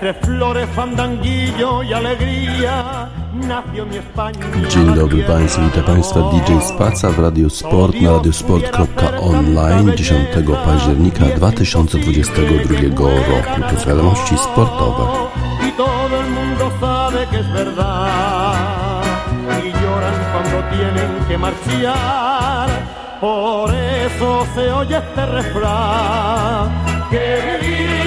Entre 0.00 0.14
flores, 0.14 0.68
fandanguillo 0.76 1.82
y 1.82 1.92
alegría 1.92 3.08
nació 3.34 3.84
mi 3.84 3.96
España. 3.96 4.38
Dzień 4.68 4.94
dobry 4.94 5.24
Państwu, 5.24 5.62
witam 5.62 5.84
Państwa 5.84 6.20
DJ 6.20 6.60
Spaca 6.60 7.10
w 7.10 7.18
Radio 7.18 7.50
Sport 7.50 8.00
na 8.00 8.10
radiosport.online 8.10 9.96
10 9.96 10.28
października 10.64 11.24
2022 11.36 13.08
roku. 13.08 13.60
To 13.70 13.80
są 13.80 13.88
wiadomości 13.88 14.38
sportowe. 14.38 15.04
Y 15.68 15.72
todo 15.72 16.16
el 16.20 16.30
mundo 16.30 16.70
sabe 16.80 17.26
que 17.30 17.38
es 17.40 17.46
verdad. 17.52 18.54
Y 19.64 19.72
lloran 19.72 20.14
cuando 20.32 20.62
tienen 20.76 21.10
que 21.28 21.38
marchar. 21.38 22.68
Por 23.20 23.74
eso 24.06 24.46
se 24.54 24.72
oye 24.72 24.96
este 24.96 25.26
refrán. 25.26 26.68
Que 27.10 27.58
viva 27.62 27.97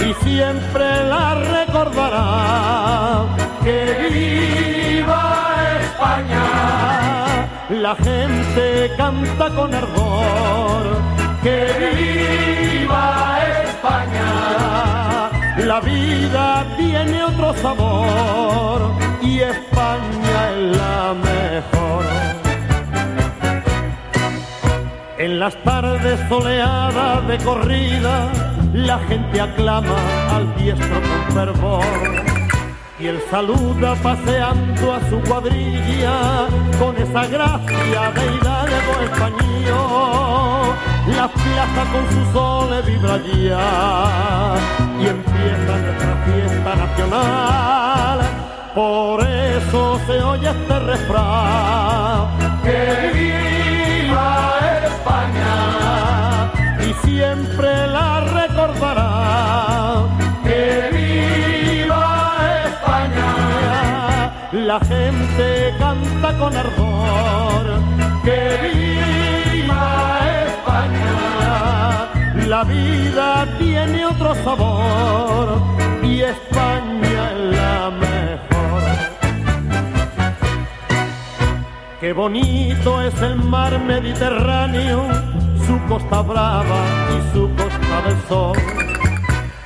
Y 0.00 0.14
siempre 0.24 1.04
la 1.04 1.34
recordará. 1.34 3.26
Que 3.62 3.78
viva 4.10 5.22
España. 5.80 6.46
La 7.70 7.94
gente 7.96 8.90
canta 8.96 9.50
con 9.50 9.74
ardor. 9.74 10.84
Que 11.42 11.58
viva 11.96 13.38
España. 13.64 15.30
La 15.66 15.80
vida 15.80 16.66
tiene 16.76 17.24
otro 17.24 17.54
sabor 17.54 18.92
y 19.20 19.40
España 19.40 20.50
es 20.50 20.76
la 20.76 21.14
mejor. 21.14 22.37
En 25.18 25.40
las 25.40 25.56
tardes 25.64 26.20
soleadas 26.28 27.26
de 27.26 27.38
corrida, 27.38 28.30
la 28.72 29.00
gente 29.00 29.40
aclama 29.40 29.96
al 30.32 30.54
diestro 30.54 31.00
con 31.00 31.34
fervor. 31.34 31.84
Y 33.00 33.08
él 33.08 33.20
saluda 33.28 33.96
paseando 33.96 34.94
a 34.94 35.00
su 35.10 35.20
cuadrilla 35.22 36.46
con 36.78 36.96
esa 36.96 37.26
gracia 37.26 38.12
de 38.12 38.26
hidalgo 38.36 38.92
español. 39.10 40.76
La 41.08 41.26
plaza 41.26 41.84
con 41.90 42.08
su 42.14 42.32
sol 42.32 42.82
vibra 42.86 43.18
ya 43.18 44.54
y 45.00 45.06
empieza 45.08 45.78
nuestra 45.82 46.14
fiesta 46.26 46.76
nacional. 46.76 48.20
Por 48.72 49.26
eso 49.26 50.00
se 50.06 50.22
oye 50.22 50.48
este 50.48 50.78
refrán. 50.78 52.38
Que 52.62 53.57
Y 56.86 57.06
siempre 57.06 57.86
la 57.88 58.20
recordará. 58.20 59.10
Que 60.44 60.90
viva 60.96 62.36
España. 62.66 63.30
La 64.52 64.78
gente 64.80 65.74
canta 65.78 66.38
con 66.38 66.56
ardor. 66.56 67.66
Que 68.24 68.40
viva 68.64 70.20
España. 70.46 71.16
La 72.46 72.64
vida 72.64 73.46
tiene 73.58 74.06
otro 74.06 74.34
sabor 74.44 75.60
y 76.02 76.22
España 76.22 76.67
Qué 82.08 82.14
bonito 82.14 83.02
es 83.02 83.20
el 83.20 83.36
mar 83.36 83.78
Mediterráneo, 83.80 85.06
su 85.66 85.78
costa 85.88 86.22
brava 86.22 86.80
y 87.14 87.34
su 87.34 87.50
costa 87.54 88.00
del 88.06 88.16
sol. 88.26 88.56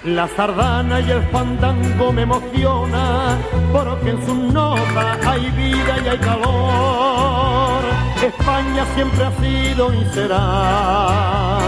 La 0.03 0.26
sardana 0.26 0.98
y 0.98 1.08
el 1.12 1.22
fandango 1.31 2.12
me 2.12 2.22
emociona, 2.22 3.38
porque 3.72 4.10
en 4.10 4.26
sus 4.26 4.36
notas 4.52 5.25
hay 5.25 5.52
vida 5.52 5.98
y 6.04 6.08
hay 6.08 6.19
calor. 6.19 7.84
España 8.20 8.86
siempre 8.97 9.25
ha 9.25 9.32
sido 9.41 9.94
y 9.94 10.04
será 10.06 11.58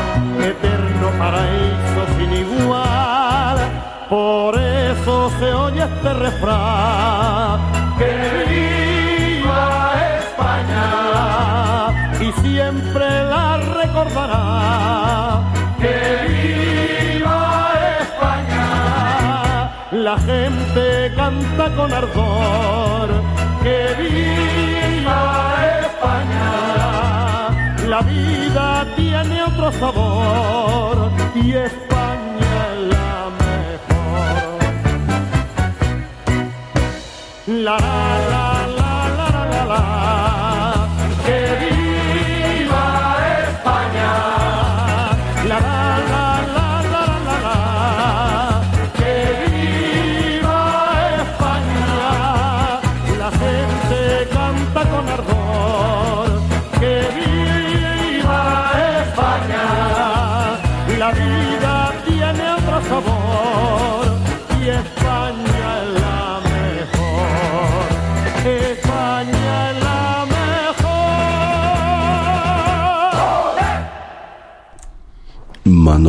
eterno 0.40 1.08
paraíso 1.16 2.02
sin 2.18 2.32
igual. 2.32 3.58
Por 4.10 4.58
eso 4.58 5.30
se 5.38 5.52
oye 5.54 5.84
este 5.84 6.14
refrán. 6.14 7.60
Que 15.80 15.98
viva 16.28 17.72
España. 18.00 18.66
La 19.92 20.16
gente 20.18 21.12
canta 21.16 21.64
con 21.74 21.92
ardor. 21.92 23.08
Que 23.62 23.78
viva 23.98 25.20
España. 25.80 26.52
La 27.88 28.00
vida 28.02 28.86
tiene 28.96 29.42
otro 29.42 29.72
sabor 29.72 31.10
y 31.34 31.54
España 31.54 32.52
es 32.72 32.78
la 32.94 33.16
mejor. 33.44 34.44
La 37.46 37.76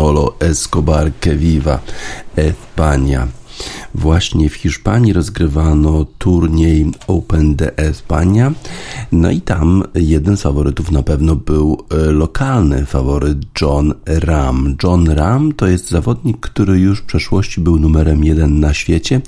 Manolo 0.06 0.36
Escobar 0.40 1.12
que 1.20 1.36
viva 1.36 1.80
España. 2.36 3.28
Właśnie 3.96 4.50
w 4.50 4.56
Hiszpanii 4.56 5.14
rozgrywano 5.14 6.06
turniej 6.18 6.86
Open 7.08 7.56
de 7.56 7.72
España. 7.78 8.52
No 9.12 9.32
i 9.32 9.42
tam 9.42 9.84
jeden 9.96 10.38
z 10.38 10.42
faworytów 10.42 10.92
na 10.92 11.04
pewno 11.04 11.36
był 11.36 11.78
e, 11.92 12.12
lokalny 12.12 12.86
faworyt 12.86 13.38
John 13.62 13.94
Ram. 14.06 14.76
John 14.84 15.10
Ram 15.10 15.52
to 15.54 15.68
jest 15.68 15.90
zawodnik, 15.90 16.40
który 16.40 16.80
już 16.80 17.00
w 17.00 17.06
przeszłości 17.06 17.62
był 17.62 17.80
numerem 17.80 18.24
jeden 18.24 18.60
na 18.60 18.74
świecie. 18.74 19.22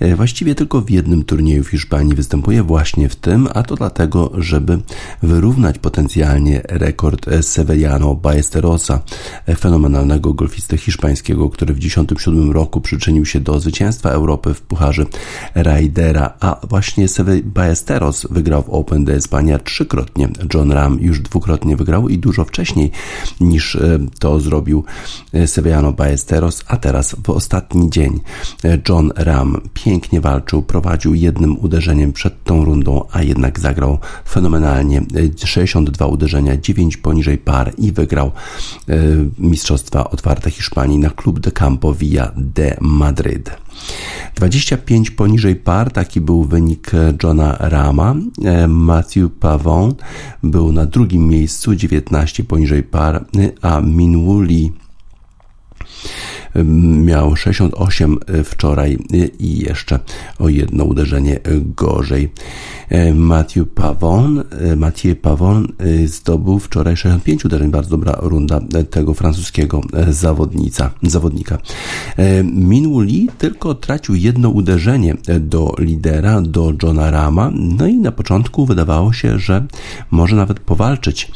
E, 0.00 0.16
Właściwie 0.16 0.54
tylko 0.54 0.80
w 0.80 0.90
jednym 0.90 1.24
turnieju 1.24 1.64
w 1.64 1.68
Hiszpanii 1.68 2.14
występuje 2.14 2.62
właśnie 2.62 3.08
w 3.08 3.16
tym, 3.16 3.48
a 3.54 3.62
to 3.62 3.76
dlatego, 3.76 4.32
żeby 4.38 4.78
wyrównać 5.22 5.78
potencjalnie 5.78 6.62
rekord 6.68 7.28
e, 7.28 7.42
Severiano 7.42 8.14
Ballesterosa, 8.14 9.00
fenomenalnego 9.58 10.34
golfisty 10.34 10.76
hiszpańskiego, 10.76 11.50
który 11.50 11.74
w 11.74 11.80
1997 11.80 12.52
roku 12.52 12.80
przyczynił 12.80 13.26
się 13.26 13.40
do 13.40 13.60
zwycięstwa 13.60 14.10
Europy 14.10 14.54
w 14.54 14.62
Pucharze 14.62 15.04
Raidera, 15.54 16.34
a 16.40 16.60
właśnie 16.68 17.06
Ballesteros 17.44 18.26
wygrał 18.30 18.62
w 18.62 18.68
Open 18.68 19.04
de 19.10 19.16
España 19.16 19.58
trzykrotnie. 19.58 20.28
John 20.54 20.72
Ram 20.72 21.00
już 21.00 21.20
dwukrotnie 21.20 21.76
wygrał 21.76 22.08
i 22.08 22.18
dużo 22.18 22.44
wcześniej 22.44 22.90
niż 23.40 23.76
e, 23.76 23.98
to 24.18 24.40
zrobił 24.40 24.84
e, 25.32 25.46
Severiano 25.46 25.92
Ballesteros, 25.92 26.64
a 26.66 26.76
teraz 26.76 27.16
w 27.24 27.30
ostatni 27.30 27.90
dzień 27.90 28.20
e, 28.64 28.78
John 28.88 29.12
Ram 29.16 29.60
pięknie 29.74 30.20
walczył, 30.20 30.62
prowadził 30.62 31.14
jednym 31.14 31.58
uderzeniem 31.58 32.12
przed 32.12 32.44
tą 32.44 32.64
rundą, 32.64 33.04
a 33.12 33.22
jednak 33.22 33.60
zagrał 33.60 33.98
fenomenalnie. 34.28 35.02
E, 35.42 35.46
62 35.46 36.06
uderzenia, 36.06 36.56
9 36.56 36.96
poniżej 36.96 37.38
par 37.38 37.72
i 37.78 37.92
wygrał 37.92 38.30
Mistrzostwa 39.38 40.10
Otwarte 40.10 40.50
Hiszpanii 40.50 40.98
na 40.98 41.10
Club 41.10 41.40
de 41.40 41.50
Campo 41.50 41.94
Villa 41.94 42.32
de 42.36 42.76
Madryt. 42.80 43.50
25 44.34 45.10
poniżej 45.10 45.56
par, 45.56 45.92
taki 45.92 46.20
był 46.20 46.44
wynik 46.44 46.94
e, 46.94 47.14
Johna 47.22 47.56
Rama. 47.58 48.14
E, 48.44 48.68
Matthew 48.68 49.30
Pavon 49.40 49.94
był 50.42 50.72
na 50.72 50.86
drugim 50.86 51.28
miejscu, 51.28 51.74
19 51.74 52.44
poniżej 52.44 52.82
par, 52.82 53.16
e, 53.16 53.20
a 53.62 53.80
Minwuli 53.80 54.72
miał 57.04 57.36
68 57.36 58.18
wczoraj 58.44 58.98
i 59.38 59.58
jeszcze 59.58 59.98
o 60.38 60.48
jedno 60.48 60.84
uderzenie 60.84 61.40
gorzej. 61.76 62.32
Matthew 63.14 63.68
Pavon, 63.74 64.44
Mathieu 64.76 65.16
Pavon 65.16 65.68
zdobył 66.06 66.58
wczoraj 66.58 66.96
65 66.96 67.44
uderzeń, 67.44 67.70
bardzo 67.70 67.90
dobra 67.90 68.16
runda 68.20 68.60
tego 68.90 69.14
francuskiego 69.14 69.80
zawodnica, 70.08 70.90
zawodnika. 71.02 71.58
Minwu 72.44 73.00
Lee 73.00 73.28
tylko 73.38 73.74
tracił 73.74 74.14
jedno 74.14 74.50
uderzenie 74.50 75.14
do 75.40 75.74
lidera, 75.78 76.40
do 76.40 76.72
Johna 76.82 77.10
Rama, 77.10 77.50
no 77.54 77.86
i 77.86 77.96
na 77.96 78.12
początku 78.12 78.66
wydawało 78.66 79.12
się, 79.12 79.38
że 79.38 79.66
może 80.10 80.36
nawet 80.36 80.60
powalczyć 80.60 81.30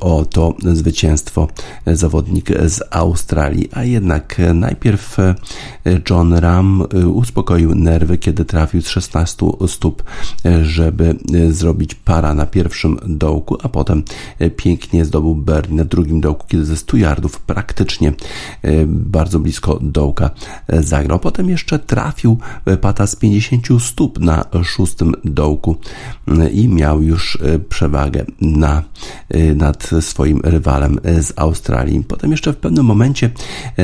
o 0.00 0.24
to 0.24 0.54
zwycięstwo 0.72 1.48
zawodnik 1.86 2.48
z 2.66 2.80
Australii, 2.90 3.68
a 3.72 3.84
jednak 3.84 4.41
najpierw 4.54 5.16
John 6.10 6.32
Ram 6.32 6.82
uspokoił 7.06 7.74
nerwy, 7.74 8.18
kiedy 8.18 8.44
trafił 8.44 8.82
z 8.82 8.88
16 8.88 9.46
stóp, 9.66 10.02
żeby 10.62 11.16
zrobić 11.50 11.94
para 11.94 12.34
na 12.34 12.46
pierwszym 12.46 12.98
dołku, 13.06 13.58
a 13.62 13.68
potem 13.68 14.02
pięknie 14.56 15.04
zdobył 15.04 15.34
birdie 15.34 15.74
na 15.74 15.84
drugim 15.84 16.20
dołku, 16.20 16.46
kiedy 16.48 16.64
ze 16.64 16.76
100 16.76 16.96
yardów 16.96 17.40
praktycznie 17.40 18.12
bardzo 18.86 19.38
blisko 19.38 19.78
dołka 19.82 20.30
zagrał. 20.68 21.18
Potem 21.18 21.48
jeszcze 21.48 21.78
trafił 21.78 22.38
pata 22.80 23.06
z 23.06 23.16
50 23.16 23.66
stóp 23.78 24.20
na 24.20 24.44
szóstym 24.64 25.14
dołku 25.24 25.76
i 26.52 26.68
miał 26.68 27.02
już 27.02 27.38
przewagę 27.68 28.24
na, 28.40 28.82
nad 29.54 29.90
swoim 30.00 30.40
rywalem 30.44 31.00
z 31.20 31.32
Australii. 31.36 32.04
Potem 32.08 32.30
jeszcze 32.30 32.52
w 32.52 32.56
pewnym 32.56 32.86
momencie 32.86 33.30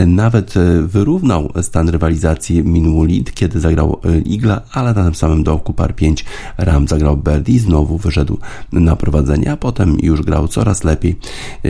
nawet 0.06 0.47
wyrównał 0.86 1.52
stan 1.62 1.88
rywalizacji 1.88 2.62
Minwulid, 2.62 3.34
kiedy 3.34 3.60
zagrał 3.60 4.00
Igla, 4.24 4.62
ale 4.72 4.94
na 4.94 5.04
tym 5.04 5.14
samym 5.14 5.44
dołku 5.44 5.72
par 5.72 5.94
5 5.94 6.24
Ram 6.58 6.88
zagrał 6.88 7.16
Birdie 7.16 7.60
znowu 7.60 7.98
wyszedł 7.98 8.38
na 8.72 8.96
prowadzenie, 8.96 9.52
a 9.52 9.56
potem 9.56 9.96
już 10.02 10.22
grał 10.22 10.48
coraz 10.48 10.84
lepiej. 10.84 11.18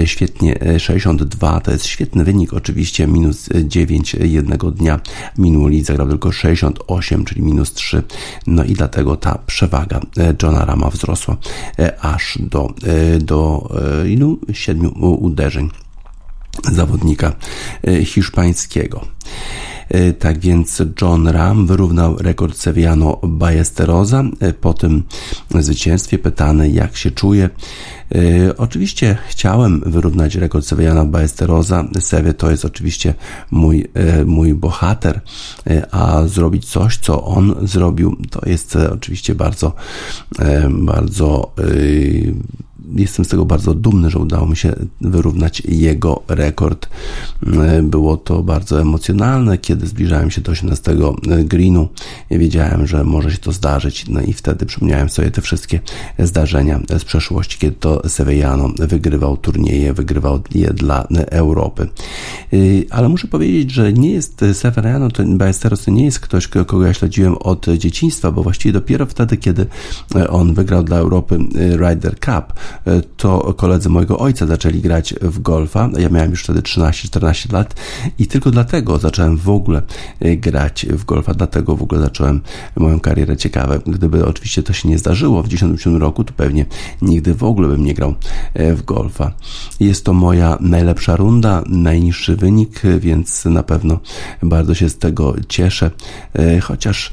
Świetnie 0.04 0.58
62 0.78 1.60
to 1.60 1.70
jest 1.70 1.86
świetny 1.86 2.24
wynik, 2.24 2.54
oczywiście 2.54 3.06
minus 3.06 3.48
9 3.64 4.14
jednego 4.14 4.70
dnia. 4.70 5.00
Minuli 5.38 5.84
zagrał 5.84 6.08
tylko 6.08 6.32
68, 6.32 7.24
czyli 7.24 7.42
minus 7.42 7.72
3. 7.72 8.02
No 8.46 8.64
i 8.64 8.72
dlatego 8.72 9.16
ta 9.16 9.38
przewaga 9.46 10.00
Johna 10.42 10.64
Rama 10.64 10.90
wzrosła 10.90 11.36
aż 12.00 12.38
do, 12.40 12.74
do 13.20 13.68
ilu? 14.06 14.38
7 14.52 14.92
uderzeń 15.02 15.68
zawodnika 16.72 17.32
hiszpańskiego. 18.04 19.04
E, 19.88 20.12
tak 20.12 20.38
więc 20.38 20.82
John 21.02 21.28
Ram 21.28 21.66
wyrównał 21.66 22.16
rekord 22.16 22.56
Seviano 22.56 23.18
Ballesterosa. 23.22 24.24
E, 24.40 24.52
po 24.52 24.74
tym 24.74 25.02
zwycięstwie 25.60 26.18
pytany 26.18 26.70
jak 26.70 26.96
się 26.96 27.10
czuje. 27.10 27.50
E, 28.14 28.56
oczywiście 28.56 29.18
chciałem 29.28 29.82
wyrównać 29.86 30.34
rekord 30.34 30.66
Sevillana 30.66 31.04
Ballesterosa. 31.04 31.84
Sewie 32.00 32.34
to 32.34 32.50
jest 32.50 32.64
oczywiście 32.64 33.14
mój, 33.50 33.88
mój 34.26 34.54
bohater, 34.54 35.20
a 35.90 36.22
zrobić 36.26 36.70
coś, 36.70 36.96
co 36.98 37.24
on 37.24 37.54
zrobił, 37.62 38.16
to 38.30 38.48
jest 38.48 38.76
oczywiście 38.76 39.34
bardzo, 39.34 39.72
bardzo 40.70 41.52
jestem 42.96 43.24
z 43.24 43.28
tego 43.28 43.44
bardzo 43.44 43.74
dumny, 43.74 44.10
że 44.10 44.18
udało 44.18 44.46
mi 44.46 44.56
się 44.56 44.74
wyrównać 45.00 45.62
jego 45.68 46.22
rekord. 46.28 46.88
Było 47.82 48.16
to 48.16 48.42
bardzo 48.42 48.80
emocjonalne, 48.80 49.58
kiedy 49.58 49.86
zbliżałem 49.86 50.30
się 50.30 50.40
do 50.40 50.52
18 50.52 50.96
greenu. 51.44 51.88
Wiedziałem, 52.30 52.86
że 52.86 53.04
może 53.04 53.30
się 53.30 53.38
to 53.38 53.52
zdarzyć, 53.52 54.08
no 54.08 54.20
i 54.20 54.32
wtedy 54.32 54.66
przypomniałem 54.66 55.08
sobie 55.08 55.30
te 55.30 55.40
wszystkie 55.40 55.80
zdarzenia 56.18 56.80
z 56.98 57.04
przeszłości, 57.04 57.58
kiedy 57.58 57.76
to 57.76 58.08
Sevillano 58.08 58.68
wygrywał 58.78 59.36
turnieje, 59.36 59.92
wygrywał 59.92 60.40
je 60.54 60.72
dla 60.72 61.06
Europy. 61.30 61.88
Ale 62.90 63.08
muszę 63.08 63.28
powiedzieć, 63.28 63.70
że 63.70 63.92
nie 63.92 64.10
jest 64.10 64.44
Severiano, 64.52 65.08
to 65.10 65.22
Ballesteros 65.26 65.84
to 65.84 65.90
nie 65.90 66.04
jest 66.04 66.20
ktoś, 66.20 66.48
kogo 66.48 66.86
ja 66.86 66.94
śledziłem 66.94 67.36
od 67.38 67.66
dzieciństwa, 67.78 68.32
bo 68.32 68.42
właściwie 68.42 68.72
dopiero 68.72 69.06
wtedy, 69.06 69.36
kiedy 69.36 69.66
on 70.28 70.54
wygrał 70.54 70.82
dla 70.82 70.96
Europy 70.96 71.38
Ryder 71.54 72.14
Cup, 72.20 72.54
to 73.16 73.54
koledzy 73.54 73.88
mojego 73.88 74.18
ojca 74.18 74.46
zaczęli 74.46 74.80
grać 74.80 75.14
w 75.20 75.38
golfa. 75.38 75.90
Ja 75.98 76.08
miałem 76.08 76.30
już 76.30 76.44
wtedy 76.44 76.60
13-14 76.60 77.52
lat 77.52 77.74
i 78.18 78.26
tylko 78.26 78.50
dlatego 78.50 78.98
zacząłem 78.98 79.36
w 79.36 79.48
ogóle 79.48 79.82
e, 80.20 80.36
grać 80.36 80.86
w 80.90 81.04
golfa, 81.04 81.34
dlatego 81.34 81.76
w 81.76 81.82
ogóle 81.82 82.00
zacząłem 82.00 82.40
moją 82.76 83.00
karierę 83.00 83.36
ciekawe. 83.36 83.80
Gdyby 83.86 84.26
oczywiście 84.26 84.62
to 84.62 84.72
się 84.72 84.88
nie 84.88 84.98
zdarzyło 84.98 85.42
w 85.42 85.48
1997 85.48 86.02
roku, 86.02 86.24
to 86.24 86.32
pewnie 86.32 86.66
nigdy 87.02 87.34
w 87.34 87.44
ogóle 87.44 87.68
bym 87.68 87.84
nie 87.84 87.94
grał 87.94 88.14
e, 88.54 88.74
w 88.74 88.84
golfa. 88.84 89.32
Jest 89.80 90.04
to 90.04 90.12
moja 90.12 90.58
najlepsza 90.60 91.16
runda, 91.16 91.62
najniższy 91.66 92.36
wynik, 92.36 92.82
więc 93.00 93.44
na 93.44 93.62
pewno 93.62 94.00
bardzo 94.42 94.74
się 94.74 94.88
z 94.88 94.98
tego 94.98 95.34
cieszę, 95.48 95.90
e, 96.34 96.60
chociaż 96.60 97.12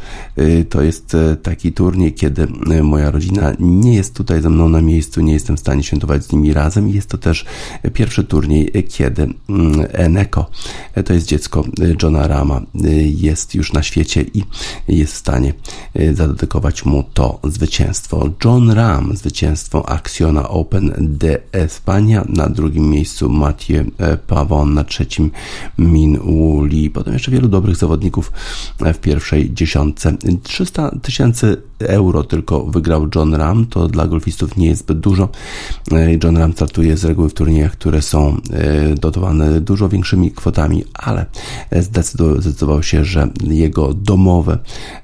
to 0.69 0.81
jest 0.81 1.18
taki 1.44 1.74
turniej, 1.74 2.13
kiedy 2.13 2.48
moja 2.84 3.12
rodzina 3.12 3.54
nie 3.60 3.96
jest 3.96 4.16
tutaj 4.16 4.42
ze 4.42 4.50
mną 4.50 4.69
na 4.69 4.81
miejscu, 4.81 5.22
nie 5.22 5.34
jestem 5.45 5.57
w 5.57 5.59
stanie 5.59 5.83
świętować 5.83 6.24
z 6.24 6.31
nimi 6.31 6.53
razem. 6.53 6.89
Jest 6.89 7.09
to 7.09 7.18
też 7.18 7.45
pierwszy 7.94 8.24
turniej, 8.24 8.71
kiedy 8.89 9.24
mm, 9.50 9.88
Eneko, 9.92 10.50
to 11.06 11.13
jest 11.13 11.27
dziecko 11.27 11.63
Johna 12.03 12.27
Rama, 12.27 12.62
jest 13.03 13.56
już 13.56 13.74
na 13.74 13.83
świecie 13.83 14.25
i 14.33 14.44
jest 14.88 15.13
w 15.13 15.18
stanie 15.18 15.53
zadedykować 16.13 16.86
mu 16.86 17.03
to 17.03 17.39
zwycięstwo. 17.44 18.30
John 18.45 18.71
Ram, 18.71 19.18
zwycięstwo 19.18 19.89
Acciona 19.89 20.50
Open 20.50 20.94
de 21.00 21.39
España, 21.51 22.25
na 22.30 22.50
drugim 22.50 22.89
miejscu 22.89 23.30
Mathieu 23.30 23.86
Pavon, 24.27 24.74
na 24.74 24.83
trzecim 24.83 25.31
Min 25.77 26.19
Wuli, 26.19 26.89
potem 26.89 27.13
jeszcze 27.13 27.31
wielu 27.31 27.48
dobrych 27.48 27.75
zawodników 27.75 28.31
w 28.80 28.98
pierwszej 28.98 29.53
dziesiątce. 29.53 30.18
300 30.44 30.91
tysięcy 31.01 31.62
euro 31.80 32.24
tylko 32.24 32.63
wygrał 32.66 33.07
John 33.16 33.36
Ram, 33.36 33.66
to 33.66 33.88
dla 33.88 34.07
golfistów 34.07 34.57
nie 34.57 34.68
jest 34.68 34.81
zbyt 34.81 35.00
dużo. 35.00 35.30
E, 35.92 36.18
John 36.24 36.38
Ram 36.38 36.54
startuje 36.54 36.98
z 36.98 37.06
reguły 37.06 37.30
w 37.30 37.33
turniejach, 37.33 37.72
które 37.72 38.01
są 38.01 38.38
e, 38.54 38.95
dotowane 38.95 39.62
dużo 39.62 39.89
większymi 39.89 40.31
kwotami, 40.31 40.83
ale 40.94 41.25
zdecydował 41.72 42.83
się, 42.83 43.06
że 43.06 43.30
jego 43.44 43.94
domowe 43.94 44.57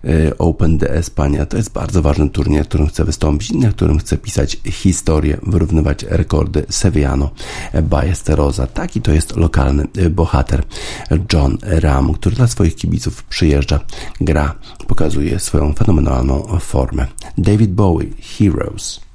e, 0.03 0.37
Open 0.37 0.77
de 0.77 0.91
Espania 0.91 1.45
to 1.45 1.57
jest 1.57 1.71
bardzo 1.71 2.01
ważny 2.01 2.29
turniej, 2.29 2.59
na 2.59 2.65
którym 2.65 2.87
chce 2.87 3.05
wystąpić 3.05 3.51
na 3.51 3.69
którym 3.69 3.99
chce 3.99 4.17
pisać 4.17 4.57
historię, 4.65 5.37
wyrównywać 5.43 6.03
rekordy 6.03 6.65
Sevillano 6.69 7.29
Ballesterosa. 7.83 8.67
Taki 8.67 9.01
to 9.01 9.11
jest 9.11 9.35
lokalny 9.35 9.87
bohater 10.11 10.63
John 11.33 11.57
Ram, 11.61 12.13
który 12.13 12.35
dla 12.35 12.47
swoich 12.47 12.75
kibiców 12.75 13.23
przyjeżdża, 13.23 13.79
gra, 14.21 14.55
pokazuje 14.87 15.39
swoją 15.39 15.73
fenomenalną 15.73 16.59
formę. 16.61 17.07
David 17.37 17.71
Bowie, 17.71 18.07
Heroes. 18.21 19.10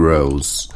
Heroes. 0.00 0.68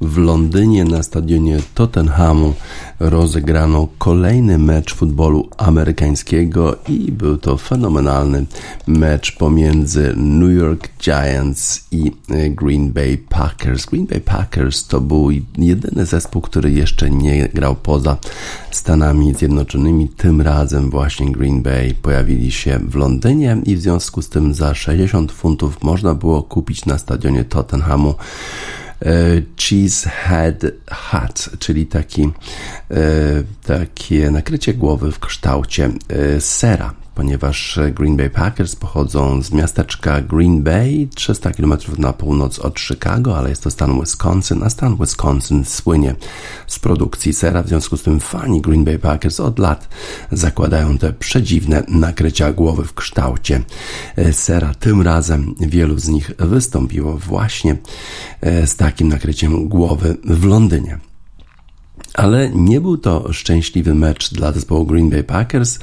W 0.00 0.18
Londynie 0.18 0.84
na 0.84 1.02
stadionie 1.02 1.58
Tottenhamu 1.74 2.54
rozegrano 3.00 3.88
kolejny 3.98 4.58
mecz 4.58 4.94
futbolu 4.94 5.48
amerykańskiego 5.56 6.76
i 6.88 7.12
był 7.12 7.36
to 7.36 7.56
fenomenalny 7.56 8.46
mecz 8.86 9.36
pomiędzy 9.36 10.14
New 10.16 10.56
York 10.56 10.88
Giants 11.02 11.86
i 11.90 12.12
e, 12.30 12.50
Green 12.50 12.92
Bay 12.92 13.18
Packers. 13.28 13.86
Green 13.86 14.06
Bay 14.06 14.20
Packers 14.20 14.86
to 14.86 15.00
był 15.00 15.30
jedyny 15.58 16.06
zespół, 16.06 16.42
który 16.42 16.70
jeszcze 16.70 17.10
nie 17.10 17.48
grał 17.48 17.76
poza 17.76 18.16
Stanami 18.70 19.34
Zjednoczonymi. 19.34 20.08
Tym 20.08 20.40
razem 20.40 20.90
właśnie 20.90 21.32
Green 21.32 21.62
Bay 21.62 21.94
pojawili 22.02 22.52
się 22.52 22.78
w 22.78 22.94
Londynie 22.94 23.56
i 23.64 23.76
w 23.76 23.80
związku 23.80 24.22
z 24.22 24.28
tym 24.28 24.54
za 24.54 24.74
60 24.74 25.32
funtów 25.32 25.82
można 25.82 26.14
było 26.14 26.42
kupić 26.42 26.86
na 26.86 26.98
stadionie 26.98 27.44
Tottenhamu 27.44 28.14
cheesehead 29.56 30.64
hat, 30.90 31.50
czyli 31.58 31.86
taki, 31.86 32.22
e, 32.22 32.28
takie 33.66 34.30
nakrycie 34.30 34.74
głowy 34.74 35.12
w 35.12 35.18
kształcie 35.18 35.90
e, 36.08 36.40
sera 36.40 36.94
ponieważ 37.18 37.78
Green 37.94 38.16
Bay 38.16 38.30
Packers 38.30 38.76
pochodzą 38.76 39.42
z 39.42 39.52
miasteczka 39.52 40.20
Green 40.20 40.62
Bay, 40.62 41.08
300 41.14 41.50
km 41.50 41.74
na 41.98 42.12
północ 42.12 42.58
od 42.58 42.80
Chicago, 42.80 43.38
ale 43.38 43.50
jest 43.50 43.62
to 43.62 43.70
stan 43.70 44.00
Wisconsin, 44.00 44.62
a 44.62 44.70
stan 44.70 44.96
Wisconsin 44.96 45.64
słynie 45.64 46.14
z 46.66 46.78
produkcji 46.78 47.32
sera, 47.32 47.62
w 47.62 47.68
związku 47.68 47.96
z 47.96 48.02
tym 48.02 48.20
fani 48.20 48.60
Green 48.60 48.84
Bay 48.84 48.98
Packers 48.98 49.40
od 49.40 49.58
lat 49.58 49.88
zakładają 50.32 50.98
te 50.98 51.12
przedziwne 51.12 51.82
nakrycia 51.88 52.52
głowy 52.52 52.84
w 52.84 52.94
kształcie 52.94 53.62
e, 54.16 54.32
sera. 54.32 54.74
Tym 54.74 55.02
razem 55.02 55.54
wielu 55.60 55.98
z 55.98 56.08
nich 56.08 56.30
wystąpiło 56.38 57.16
właśnie 57.16 57.76
e, 58.40 58.66
z 58.66 58.76
takim 58.76 59.08
nakryciem 59.08 59.68
głowy 59.68 60.16
w 60.24 60.44
Londynie. 60.44 61.07
Ale 62.18 62.50
nie 62.50 62.80
był 62.80 62.98
to 62.98 63.32
szczęśliwy 63.32 63.94
mecz 63.94 64.34
dla 64.34 64.52
zespołu 64.52 64.86
Green 64.86 65.10
Bay 65.10 65.24
Packers, 65.24 65.78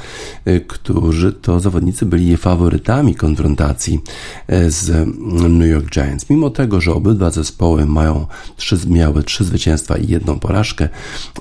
y, 0.47 0.65
którzy 0.67 1.33
to 1.33 1.59
zawodnicy 1.59 2.05
byli 2.05 2.37
faworytami 2.37 3.15
konfrontacji 3.15 3.99
y, 4.51 4.71
z 4.71 5.07
New 5.49 5.69
York 5.69 5.89
Giants. 5.89 6.29
Mimo 6.29 6.49
tego, 6.49 6.81
że 6.81 6.93
obydwa 6.93 7.31
zespoły 7.31 7.85
mają 7.85 8.27
trzy, 8.57 8.77
miały 8.87 9.23
trzy 9.23 9.43
zwycięstwa 9.43 9.97
i 9.97 10.07
jedną 10.07 10.39
porażkę 10.39 10.89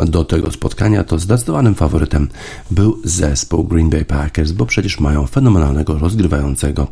do 0.07 0.25
tego 0.25 0.51
spotkania, 0.51 1.05
to 1.05 1.19
zdecydowanym 1.19 1.75
faworytem 1.75 2.29
był 2.71 2.99
zespół 3.05 3.65
Green 3.65 3.91
Bay 3.91 4.05
Packers, 4.05 4.53
bo 4.53 4.67
przecież 4.67 5.01
mają 5.01 5.27
fenomenalnego 5.27 5.99
rozgrywającego 5.99 6.87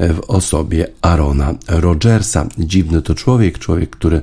y, 0.00 0.14
w 0.14 0.20
osobie 0.20 0.86
Arona 1.02 1.54
Rodgersa. 1.68 2.46
Dziwny 2.58 3.02
to 3.02 3.14
człowiek, 3.14 3.58
człowiek, 3.58 3.90
który 3.90 4.22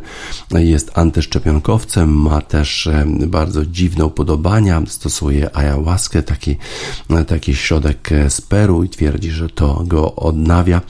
jest 0.52 0.92
antyszczepionkowcem, 0.98 2.10
ma 2.10 2.42
też 2.42 2.90
bardzo 3.28 3.66
dziwne 3.66 4.06
upodobania, 4.06 4.82
stosuje 4.88 5.56
ayahuaskę, 5.56 6.24
taki, 6.24 6.56
taki 7.28 7.56
środek 7.56 8.10
z 8.30 8.42
Peru 8.42 8.84
i 8.84 8.90
twierdzi, 8.90 9.32
że 9.32 9.50
to 9.50 9.84
go 9.86 10.16
odnawia. 10.16 10.82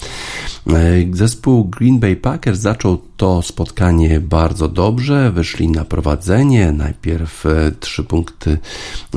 Zespół 1.14 1.66
Green 1.66 2.00
Bay 2.00 2.16
Packers 2.16 2.60
zaczął 2.60 2.98
to 3.18 3.42
spotkanie 3.42 4.20
bardzo 4.20 4.68
dobrze. 4.68 5.32
Wyszli 5.32 5.70
na 5.70 5.86
prowadzenie. 5.86 6.72
Najpierw 6.72 7.46
e, 7.46 7.72
trzy 7.80 8.04
punkty 8.04 8.58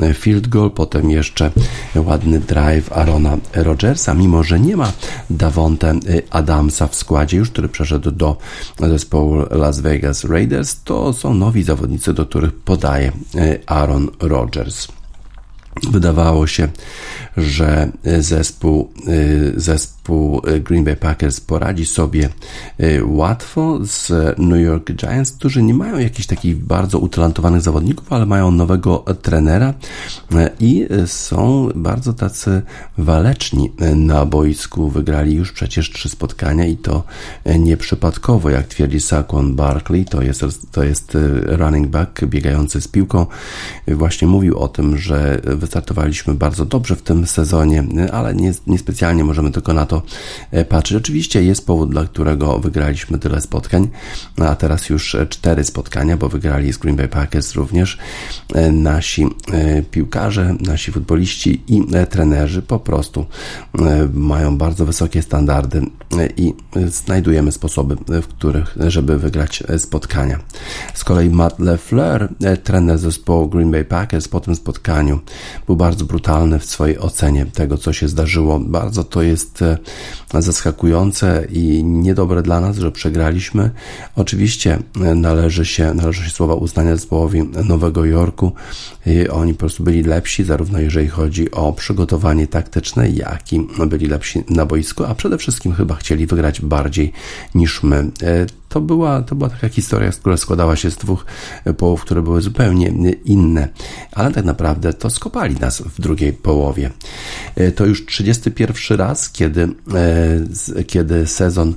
e, 0.01 0.13
field 0.13 0.47
goal, 0.47 0.71
potem 0.71 1.09
jeszcze 1.09 1.51
ładny 1.95 2.39
drive 2.39 2.91
Arona 2.91 3.37
Rodgersa. 3.53 4.13
Mimo, 4.13 4.43
że 4.43 4.59
nie 4.59 4.77
ma 4.77 4.91
Davonte 5.29 5.89
e, 5.89 5.97
Adamsa 6.29 6.87
w 6.87 6.95
składzie 6.95 7.37
już, 7.37 7.49
który 7.49 7.69
przeszedł 7.69 8.11
do 8.11 8.37
zespołu 8.79 9.35
Las 9.51 9.79
Vegas 9.79 10.23
Raiders, 10.23 10.83
to 10.83 11.13
są 11.13 11.33
nowi 11.33 11.63
zawodnicy, 11.63 12.13
do 12.13 12.25
których 12.25 12.53
podaje 12.89 13.11
Aaron 13.67 14.09
Rodgers. 14.19 14.87
Wydawało 15.91 16.47
się, 16.47 16.67
że 17.37 17.89
zespół, 18.19 18.93
zespół 19.55 19.98
Green 20.63 20.83
Bay 20.83 20.95
Packers 20.95 21.39
poradzi 21.41 21.85
sobie 21.85 22.29
łatwo 23.03 23.79
z 23.85 24.11
New 24.37 24.61
York 24.61 24.91
Giants, 24.91 25.31
którzy 25.31 25.63
nie 25.63 25.73
mają 25.73 25.97
jakichś 25.97 26.27
takich 26.27 26.57
bardzo 26.57 26.99
utalentowanych 26.99 27.61
zawodników, 27.61 28.13
ale 28.13 28.25
mają 28.25 28.51
nowego 28.51 29.05
trenera 29.21 29.73
i 30.59 30.87
są 31.05 31.69
bardzo 31.75 32.13
tacy 32.13 32.61
waleczni 32.97 33.71
na 33.95 34.25
boisku. 34.25 34.89
Wygrali 34.89 35.35
już 35.35 35.51
przecież 35.51 35.91
trzy 35.91 36.09
spotkania 36.09 36.65
i 36.65 36.77
to 36.77 37.03
nieprzypadkowo, 37.59 38.49
jak 38.49 38.67
twierdzi 38.67 38.99
Saquon 38.99 39.55
Barkley, 39.55 40.05
to 40.05 40.21
jest, 40.21 40.45
to 40.71 40.83
jest 40.83 41.17
running 41.45 41.87
back 41.87 42.25
biegający 42.25 42.81
z 42.81 42.87
piłką. 42.87 43.25
Właśnie 43.87 44.27
mówił 44.27 44.59
o 44.59 44.67
tym, 44.67 44.97
że 44.97 45.41
wystartowaliśmy 45.43 46.33
bardzo 46.33 46.65
dobrze 46.65 46.95
w 46.95 47.01
tym 47.01 47.27
sezonie, 47.27 47.83
ale 48.13 48.35
nie, 48.35 48.53
niespecjalnie 48.67 49.23
możemy 49.23 49.51
tylko 49.51 49.73
na 49.73 49.85
to 49.85 49.98
e, 50.51 50.65
patrzeć. 50.65 50.97
Oczywiście 50.97 51.43
jest 51.43 51.65
powód, 51.65 51.89
dla 51.89 52.05
którego 52.05 52.59
wygraliśmy 52.59 53.19
tyle 53.19 53.41
spotkań, 53.41 53.89
a 54.37 54.55
teraz 54.55 54.89
już 54.89 55.17
cztery 55.29 55.63
spotkania, 55.63 56.17
bo 56.17 56.29
wygrali 56.29 56.73
z 56.73 56.77
Green 56.77 56.95
Bay 56.95 57.07
Packers 57.07 57.55
również 57.55 57.97
e, 58.53 58.71
nasi 58.71 59.27
e, 59.51 59.81
piłkarze, 59.81 60.55
nasi 60.59 60.91
futboliści 60.91 61.61
i 61.67 61.83
trenerzy 62.09 62.61
po 62.61 62.79
prostu 62.79 63.25
mają 64.13 64.57
bardzo 64.57 64.85
wysokie 64.85 65.21
standardy 65.21 65.81
i 66.37 66.53
znajdujemy 66.87 67.51
sposoby, 67.51 67.95
w 68.21 68.27
których, 68.27 68.75
żeby 68.87 69.19
wygrać 69.19 69.63
spotkania. 69.77 70.39
Z 70.93 71.03
kolei 71.03 71.29
Matt 71.29 71.59
LeFleur, 71.59 72.29
trener 72.63 72.97
zespołu 72.97 73.49
Green 73.49 73.71
Bay 73.71 73.85
Packers 73.85 74.27
po 74.27 74.39
tym 74.39 74.55
spotkaniu 74.55 75.19
był 75.65 75.75
bardzo 75.75 76.05
brutalny 76.05 76.59
w 76.59 76.65
swojej 76.65 76.99
ocenie 76.99 77.45
tego, 77.45 77.77
co 77.77 77.93
się 77.93 78.07
zdarzyło. 78.07 78.59
Bardzo 78.59 79.03
to 79.03 79.21
jest 79.21 79.61
e, 79.61 79.77
zaskakujące 80.33 81.47
i 81.49 81.83
niedobre 81.83 82.41
dla 82.41 82.59
nas, 82.59 82.77
że 82.77 82.91
przegraliśmy. 82.91 83.71
Oczywiście 84.15 84.79
e, 85.01 85.15
należy 85.15 85.65
się, 85.65 85.93
należy 85.93 86.23
się 86.23 86.29
słowa 86.29 86.53
uznania 86.53 86.95
zespołowi 86.95 87.43
Nowego 87.67 88.05
Jorku. 88.05 88.51
Oni 89.31 89.53
po 89.53 89.59
prostu 89.59 89.83
byli 89.83 90.03
lepsi, 90.03 90.43
zarówno 90.43 90.79
jeżeli 90.79 91.07
chodzi 91.07 91.51
o 91.51 91.73
przygotowanie 91.73 92.47
taktyczne, 92.47 93.09
jak 93.09 93.53
i 93.53 93.67
byli 93.87 94.07
lepsi 94.07 94.43
na 94.49 94.65
boisku, 94.65 95.03
a 95.03 95.15
przede 95.15 95.37
wszystkim 95.37 95.73
chyba 95.73 95.95
chcieli 95.95 96.27
wygrać 96.27 96.61
bardziej 96.61 97.13
niż 97.55 97.83
my. 97.83 98.11
E, 98.69 98.73
to 98.73 98.81
była, 98.81 99.21
to 99.21 99.35
była 99.35 99.49
taka 99.49 99.69
historia, 99.69 100.11
która 100.11 100.37
składała 100.37 100.75
się 100.75 100.91
z 100.91 100.97
dwóch 100.97 101.25
połów, 101.77 102.01
które 102.01 102.21
były 102.21 102.41
zupełnie 102.41 102.87
inne, 103.25 103.67
ale 104.11 104.31
tak 104.31 104.45
naprawdę 104.45 104.93
to 104.93 105.09
skopali 105.09 105.55
nas 105.55 105.81
w 105.81 106.01
drugiej 106.01 106.33
połowie. 106.33 106.91
E, 107.55 107.71
to 107.71 107.85
już 107.85 108.05
31 108.05 108.97
raz, 108.97 109.29
kiedy, 109.29 109.69
e, 110.75 110.83
kiedy 110.83 111.27
sezon, 111.27 111.73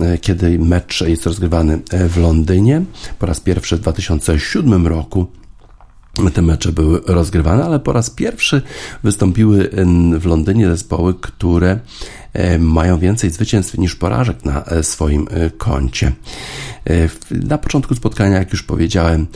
e, 0.00 0.18
kiedy 0.18 0.58
mecz 0.58 1.00
jest 1.00 1.26
rozgrywany 1.26 1.80
w 2.08 2.16
Londynie. 2.16 2.82
Po 3.18 3.26
raz 3.26 3.40
pierwszy 3.40 3.76
w 3.76 3.80
2007 3.80 4.86
roku 4.86 5.26
te 6.34 6.42
mecze 6.42 6.72
były 6.72 7.00
rozgrywane, 7.06 7.64
ale 7.64 7.80
po 7.80 7.92
raz 7.92 8.10
pierwszy 8.10 8.62
wystąpiły 9.02 9.70
w 10.18 10.26
Londynie 10.26 10.68
zespoły, 10.68 11.14
które 11.20 11.80
E, 12.27 12.27
mają 12.58 12.98
więcej 12.98 13.30
zwycięstw 13.30 13.78
niż 13.78 13.96
porażek 13.96 14.44
na 14.44 14.64
e, 14.64 14.82
swoim 14.82 15.28
e, 15.30 15.50
koncie. 15.50 16.12
Na 17.30 17.58
początku 17.58 17.94
spotkania, 17.94 18.38
jak 18.38 18.52
już 18.52 18.62
powiedziałem, 18.62 19.26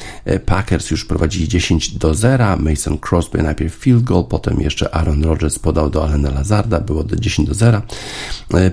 Packers 0.47 0.91
już 0.91 1.05
prowadzili 1.05 1.49
10 1.49 1.91
do 1.91 2.15
0. 2.15 2.57
Mason 2.57 2.99
Crosby 2.99 3.43
najpierw 3.43 3.75
field 3.75 4.03
goal, 4.03 4.25
potem 4.25 4.61
jeszcze 4.61 4.95
Aaron 4.95 5.25
Rodgers 5.25 5.59
podał 5.59 5.91
do 5.91 6.05
Alena 6.05 6.31
Lazarda, 6.31 6.81
było 6.81 7.05
do 7.05 7.17
10 7.17 7.49
do 7.49 7.55
0. 7.55 7.83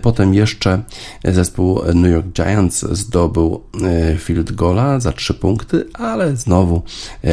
Potem 0.01 0.33
jeszcze 0.33 0.83
zespół 1.25 1.81
New 1.93 2.11
York 2.11 2.27
Giants 2.27 2.85
zdobył 2.91 3.63
field 4.17 4.51
goala 4.51 4.99
za 4.99 5.11
3 5.11 5.33
punkty, 5.33 5.85
ale 5.93 6.35
znowu 6.35 6.83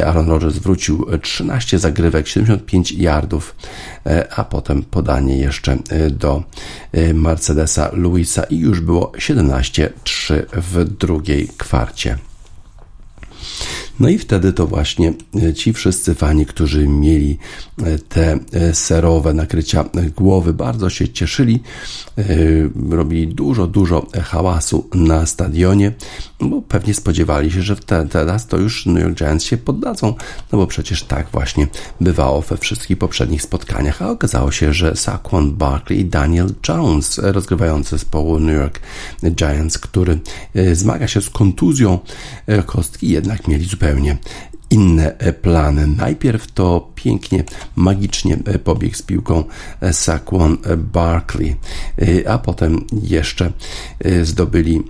Aaron 0.05 0.29
Rodgers 0.29 0.57
wrócił 0.57 1.05
13 1.21 1.79
zagrywek, 1.79 2.27
75 2.27 2.91
yardów, 2.91 3.55
a 4.35 4.43
potem 4.43 4.83
podanie 4.83 5.37
jeszcze 5.37 5.77
do 6.11 6.43
Mercedesa 7.13 7.89
Luisa 7.93 8.43
i 8.43 8.57
już 8.57 8.81
było 8.81 9.11
17-3 9.17 9.89
w 10.53 10.83
drugiej 10.83 11.47
kwarcie. 11.57 12.17
No 13.99 14.09
i 14.09 14.17
wtedy 14.17 14.53
to 14.53 14.67
właśnie 14.67 15.13
ci 15.55 15.73
wszyscy 15.73 16.15
fani, 16.15 16.45
którzy 16.45 16.87
mieli 16.87 17.37
te 18.09 18.39
serowe 18.73 19.33
nakrycia 19.33 19.85
głowy, 20.15 20.53
bardzo 20.53 20.89
się 20.89 21.09
cieszyli, 21.09 21.59
robili 22.89 23.27
dużo, 23.27 23.67
dużo 23.67 24.07
hałasu 24.23 24.89
na 24.93 25.25
stadionie, 25.25 25.91
bo 26.39 26.61
pewnie 26.61 26.93
spodziewali 26.93 27.51
się, 27.51 27.61
że 27.61 27.75
teraz 28.09 28.47
to 28.47 28.57
już 28.57 28.85
New 28.85 29.03
York 29.03 29.17
Giants 29.17 29.45
się 29.45 29.57
poddadzą, 29.57 30.13
no 30.51 30.57
bo 30.57 30.67
przecież 30.67 31.03
tak 31.03 31.27
właśnie 31.31 31.67
bywało 32.01 32.41
we 32.41 32.57
wszystkich 32.57 32.97
poprzednich 32.97 33.41
spotkaniach, 33.41 34.01
a 34.01 34.09
okazało 34.09 34.51
się, 34.51 34.73
że 34.73 34.95
Saquon 34.95 35.55
Barkley 35.55 35.99
i 35.99 36.05
Daniel 36.05 36.53
Jones, 36.67 37.19
rozgrywający 37.23 37.89
zespołu 37.89 38.39
New 38.39 38.55
York 38.55 38.79
Giants, 39.23 39.77
który 39.77 40.19
e, 40.55 40.75
zmaga 40.75 41.07
się 41.07 41.21
z 41.21 41.29
kontuzją 41.29 41.99
e, 42.47 42.63
kostki, 42.63 43.09
jednak 43.09 43.47
mieli 43.47 43.65
zupełnie 43.65 43.86
inne 44.69 45.17
e, 45.17 45.33
plany. 45.33 45.87
Najpierw 45.87 46.51
to 46.51 46.91
pięknie, 46.95 47.43
magicznie 47.75 48.37
pobiegł 48.63 48.95
z 48.95 49.01
piłką 49.01 49.43
Saquon 49.91 50.57
Barkley, 50.77 51.55
a 52.27 52.37
potem 52.37 52.85
jeszcze 53.03 53.51
zdobyli 54.23 54.83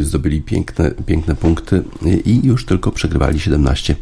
zdobyli 0.00 0.42
piękne, 0.42 0.90
piękne 0.90 1.34
punkty 1.34 1.82
i 2.24 2.40
już 2.46 2.64
tylko 2.64 2.92
przegrywali 2.92 3.40
17 3.40 3.96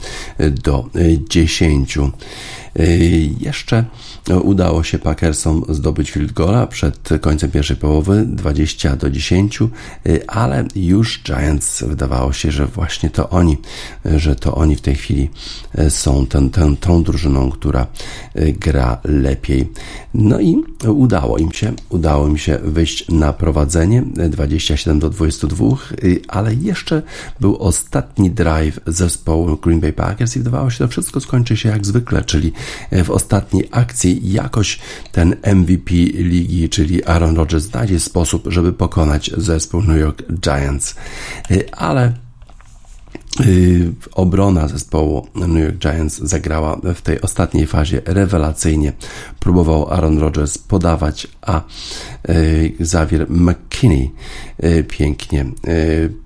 do 0.63 0.89
10. 1.29 1.99
Jeszcze 3.41 3.85
udało 4.43 4.83
się 4.83 4.99
Packersom 4.99 5.65
zdobyć 5.69 6.11
field 6.11 6.33
goala 6.33 6.67
przed 6.67 7.09
końcem 7.21 7.51
pierwszej 7.51 7.77
połowy 7.77 8.25
20 8.27 8.97
do 8.97 9.11
10, 9.11 9.59
ale 10.27 10.65
już 10.77 11.23
Giants 11.23 11.83
wydawało 11.83 12.33
się, 12.33 12.51
że 12.51 12.67
właśnie 12.67 13.11
to 13.11 13.31
oni, 13.31 13.57
że 14.17 14.37
to 14.37 14.55
oni 14.55 14.77
w 14.77 14.81
tej 14.81 14.95
chwili 14.95 15.31
są 15.89 16.27
ten, 16.27 16.51
ten, 16.51 16.77
tą 16.77 17.03
drużyną, 17.03 17.51
która 17.51 17.87
gra 18.35 19.01
lepiej. 19.05 19.69
No 20.15 20.41
i 20.41 20.65
udało 20.89 21.39
im 21.39 21.53
się, 21.53 21.73
udało 21.89 22.29
im 22.29 22.39
się 22.39 22.59
wyjść 22.63 23.09
na 23.09 23.33
prowadzenie 23.33 24.03
27 24.31 24.99
do 24.99 25.11
22, 25.39 25.77
ale 26.29 26.55
jeszcze 26.55 27.03
był 27.41 27.57
ostatni 27.57 28.31
drive 28.31 28.81
zespołu 28.87 29.57
Green 29.57 29.81
Bay 29.81 29.93
Packers 29.93 30.37
i 30.37 30.39
wydawało 30.39 30.71
się, 30.71 30.77
że 30.79 30.89
wszystko 30.89 31.21
skończy 31.21 31.57
się 31.57 31.69
jak 31.69 31.87
zwykle, 31.87 32.25
czyli 32.25 32.53
w 33.05 33.11
ostatniej 33.11 33.69
akcji 33.71 34.33
jakoś 34.33 34.79
ten 35.13 35.37
MVP 35.55 35.95
ligi, 36.15 36.69
czyli 36.69 37.05
Aaron 37.05 37.37
Rodgers 37.37 37.65
znajdzie 37.65 38.01
sposób, 38.01 38.45
żeby 38.47 38.73
pokonać 38.73 39.31
zespół 39.37 39.83
New 39.83 40.01
York 40.01 40.23
Giants. 40.41 40.95
Ale 41.73 42.13
Y, 43.41 43.93
obrona 44.15 44.69
zespołu 44.69 45.27
New 45.35 45.65
York 45.65 45.79
Giants 45.79 46.19
zagrała 46.19 46.81
w 46.95 47.03
tej 47.03 47.21
ostatniej 47.21 47.67
fazie 47.67 48.03
rewelacyjnie. 48.05 48.93
Próbował 49.41 49.91
Aaron 49.91 50.19
Rodgers 50.19 50.59
podawać, 50.59 51.27
a 51.47 51.63
y, 52.29 52.73
Xavier 52.81 53.31
McKinney 53.31 54.11
y, 54.65 54.85
pięknie 54.89 55.45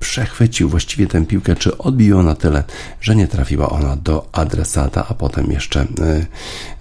przechwycił 0.01 0.69
właściwie 0.69 1.07
tę 1.07 1.27
piłkę, 1.27 1.57
czy 1.57 1.79
odbił 1.79 2.17
ją 2.17 2.23
na 2.23 2.35
tyle, 2.35 2.65
że 3.01 3.17
nie 3.17 3.29
trafiła 3.29 3.71
ona 3.71 3.97
do 3.97 4.29
adresata, 4.33 5.07
a 5.09 5.15
potem 5.15 5.51
jeszcze 5.53 5.87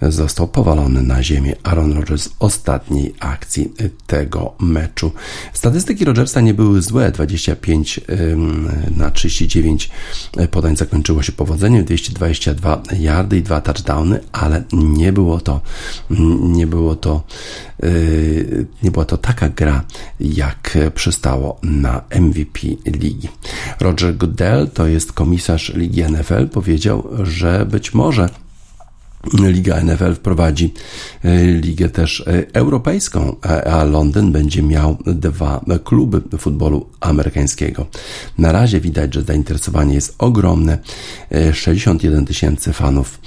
został 0.02 0.48
powalony 0.48 1.02
na 1.02 1.22
ziemię 1.22 1.56
Aaron 1.62 1.92
Rodgers 1.92 2.28
ostatniej 2.38 3.14
akcji 3.20 3.72
tego 4.06 4.54
meczu. 4.60 5.12
Statystyki 5.52 6.04
Rodgersa 6.04 6.40
nie 6.40 6.54
były 6.54 6.82
złe, 6.82 7.12
25 7.12 8.00
na 8.96 9.10
39 9.10 9.90
podań 10.50 10.76
zakończyło 10.76 11.22
się 11.22 11.32
powodzeniem, 11.32 11.84
222 11.84 12.82
yardy 12.98 13.38
i 13.38 13.42
dwa 13.42 13.60
touchdowny, 13.60 14.20
ale 14.32 14.62
nie 14.72 15.12
było 15.12 15.40
to, 15.40 15.60
nie 16.40 16.66
było 16.66 16.96
to, 16.96 17.22
yy, 17.82 18.27
nie 18.82 18.90
była 18.90 19.04
to 19.04 19.16
taka 19.16 19.48
gra, 19.48 19.84
jak 20.20 20.78
przystało 20.94 21.58
na 21.62 22.02
MVP 22.20 22.60
ligi. 22.86 23.28
Roger 23.80 24.16
Goodell, 24.16 24.68
to 24.70 24.86
jest 24.86 25.12
komisarz 25.12 25.74
ligi 25.74 26.02
NFL, 26.02 26.48
powiedział, 26.48 27.08
że 27.22 27.66
być 27.66 27.94
może 27.94 28.28
Liga 29.34 29.80
NFL 29.80 30.14
wprowadzi 30.14 30.74
e, 31.24 31.44
ligę 31.44 31.88
też 31.88 32.20
e, 32.20 32.46
europejską, 32.52 33.36
a 33.66 33.84
Londyn 33.84 34.32
będzie 34.32 34.62
miał 34.62 34.96
dwa 35.06 35.60
kluby 35.84 36.38
futbolu 36.38 36.86
amerykańskiego. 37.00 37.86
Na 38.38 38.52
razie 38.52 38.80
widać, 38.80 39.14
że 39.14 39.22
zainteresowanie 39.22 39.94
jest 39.94 40.14
ogromne. 40.18 40.78
61 41.52 42.22
e, 42.22 42.26
tysięcy 42.26 42.72
fanów 42.72 43.20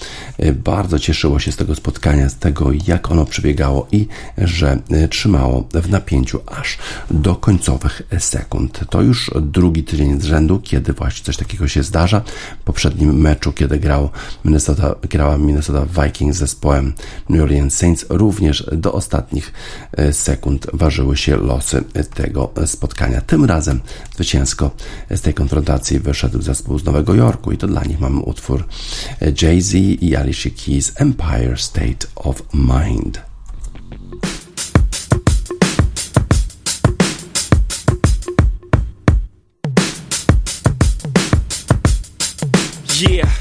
bardzo 0.64 1.00
cieszyło 1.00 1.40
się 1.40 1.52
z 1.52 1.56
tego 1.56 1.76
spotkania, 1.76 2.30
z 2.30 2.36
tego 2.36 2.70
jak 2.88 3.12
ono 3.12 3.26
przebiegało 3.26 3.88
i 3.92 4.08
że 4.38 4.78
trzymało 5.10 5.68
w 5.74 5.90
napięciu 5.90 6.40
aż 6.46 6.78
do 7.12 7.36
końcowych 7.36 8.02
sekund. 8.20 8.80
To 8.90 9.02
już 9.02 9.32
drugi 9.42 9.84
tydzień 9.84 10.22
z 10.22 10.26
rzędu, 10.26 10.60
kiedy 10.64 10.94
właśnie 10.94 11.26
coś 11.26 11.38
takiego 11.38 11.68
się 11.68 11.84
zdarza. 11.84 12.22
W 12.62 12.64
poprzednim 12.64 13.22
meczu, 13.22 13.52
kiedy 13.52 13.80
grał 13.80 14.10
Minnesota, 14.46 14.96
grała 15.10 15.38
Minnesota 15.38 15.81
Vikings 15.86 16.38
zespołem 16.38 16.94
New 17.30 17.44
Orleans 17.44 17.74
Saints 17.74 18.06
również 18.10 18.66
do 18.72 18.94
ostatnich 18.94 19.54
e, 19.92 20.14
sekund 20.14 20.68
ważyły 20.74 21.18
się 21.18 21.38
losy 21.38 21.84
tego 22.14 22.52
spotkania. 22.66 23.22
Tym 23.22 23.46
razem 23.46 23.82
zwycięsko 24.16 24.72
z 25.10 25.22
tej 25.22 25.34
konfrontacji 25.34 26.00
wyszedł 26.00 26.42
zespół 26.42 26.80
z 26.80 26.86
Nowego 26.86 27.16
Jorku 27.16 27.52
i 27.52 27.58
to 27.58 27.68
dla 27.68 27.84
nich 27.84 28.00
mamy 28.00 28.20
utwór 28.20 28.68
Jay-Z 29.42 29.74
i 29.74 30.16
Alicia 30.16 30.50
Keys 30.66 30.94
Empire 30.96 31.58
State 31.58 32.08
of 32.16 32.44
Mind. 32.54 33.32
Yeah. 43.02 43.41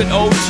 With 0.00 0.12
OG 0.12 0.49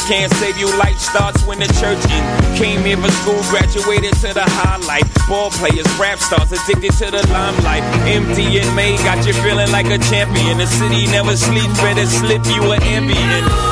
can't 0.00 0.32
save 0.34 0.56
you. 0.56 0.66
Life 0.78 0.98
starts 0.98 1.44
when 1.44 1.58
the 1.58 1.66
church 1.80 2.00
in. 2.08 2.22
Came 2.56 2.80
here 2.84 2.96
for 2.96 3.10
school, 3.10 3.42
graduated 3.50 4.14
to 4.24 4.32
the 4.32 4.44
highlight. 4.46 5.04
Ball 5.28 5.50
players, 5.50 5.86
rap 5.98 6.18
stars, 6.18 6.52
addicted 6.52 6.92
to 7.04 7.10
the 7.10 7.26
limelight. 7.28 7.82
Empty 8.08 8.58
and 8.58 8.76
May 8.76 8.96
got 8.98 9.26
you 9.26 9.34
feeling 9.34 9.70
like 9.70 9.86
a 9.86 9.98
champion. 9.98 10.58
The 10.58 10.66
city 10.66 11.06
never 11.06 11.36
sleeps, 11.36 11.80
better 11.80 12.06
slip 12.06 12.44
you 12.46 12.72
an 12.72 12.82
ambient. 12.82 13.71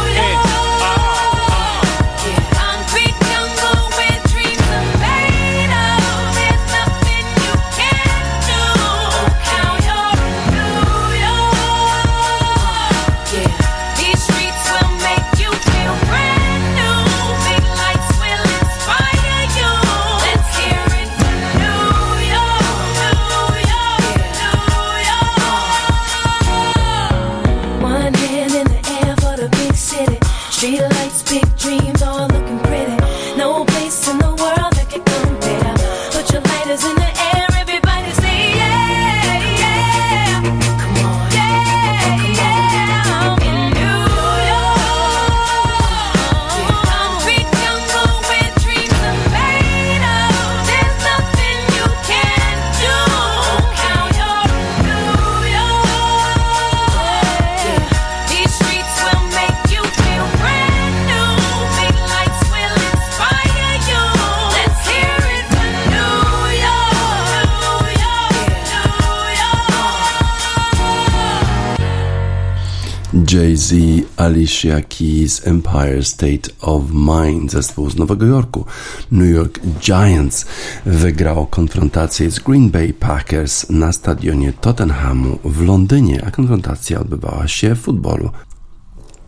Jay-Z, 73.70 74.06
Alicia 74.16 74.80
Keys, 74.80 75.46
Empire 75.46 76.04
State 76.04 76.50
of 76.60 76.82
Mind, 76.92 77.52
zespół 77.52 77.90
z 77.90 77.96
Nowego 77.96 78.26
Jorku. 78.26 78.64
New 79.10 79.34
York 79.34 79.60
Giants 79.80 80.46
wygrał 80.86 81.46
konfrontację 81.46 82.30
z 82.30 82.38
Green 82.38 82.70
Bay 82.70 82.92
Packers 82.92 83.70
na 83.70 83.92
stadionie 83.92 84.52
Tottenhamu 84.52 85.38
w 85.44 85.62
Londynie, 85.62 86.24
a 86.26 86.30
konfrontacja 86.30 87.00
odbywała 87.00 87.48
się 87.48 87.74
w 87.74 87.80
futbolu 87.80 88.30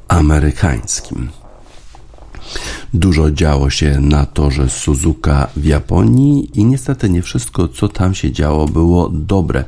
amerykańskim. 0.08 1.41
Dużo 2.94 3.30
działo 3.30 3.70
się 3.70 4.00
na 4.00 4.26
torze 4.26 4.70
Suzuka 4.70 5.48
w 5.56 5.64
Japonii 5.64 6.50
i 6.54 6.64
niestety 6.64 7.08
nie 7.08 7.22
wszystko, 7.22 7.68
co 7.68 7.88
tam 7.88 8.14
się 8.14 8.32
działo, 8.32 8.66
było 8.66 9.08
dobre. 9.08 9.64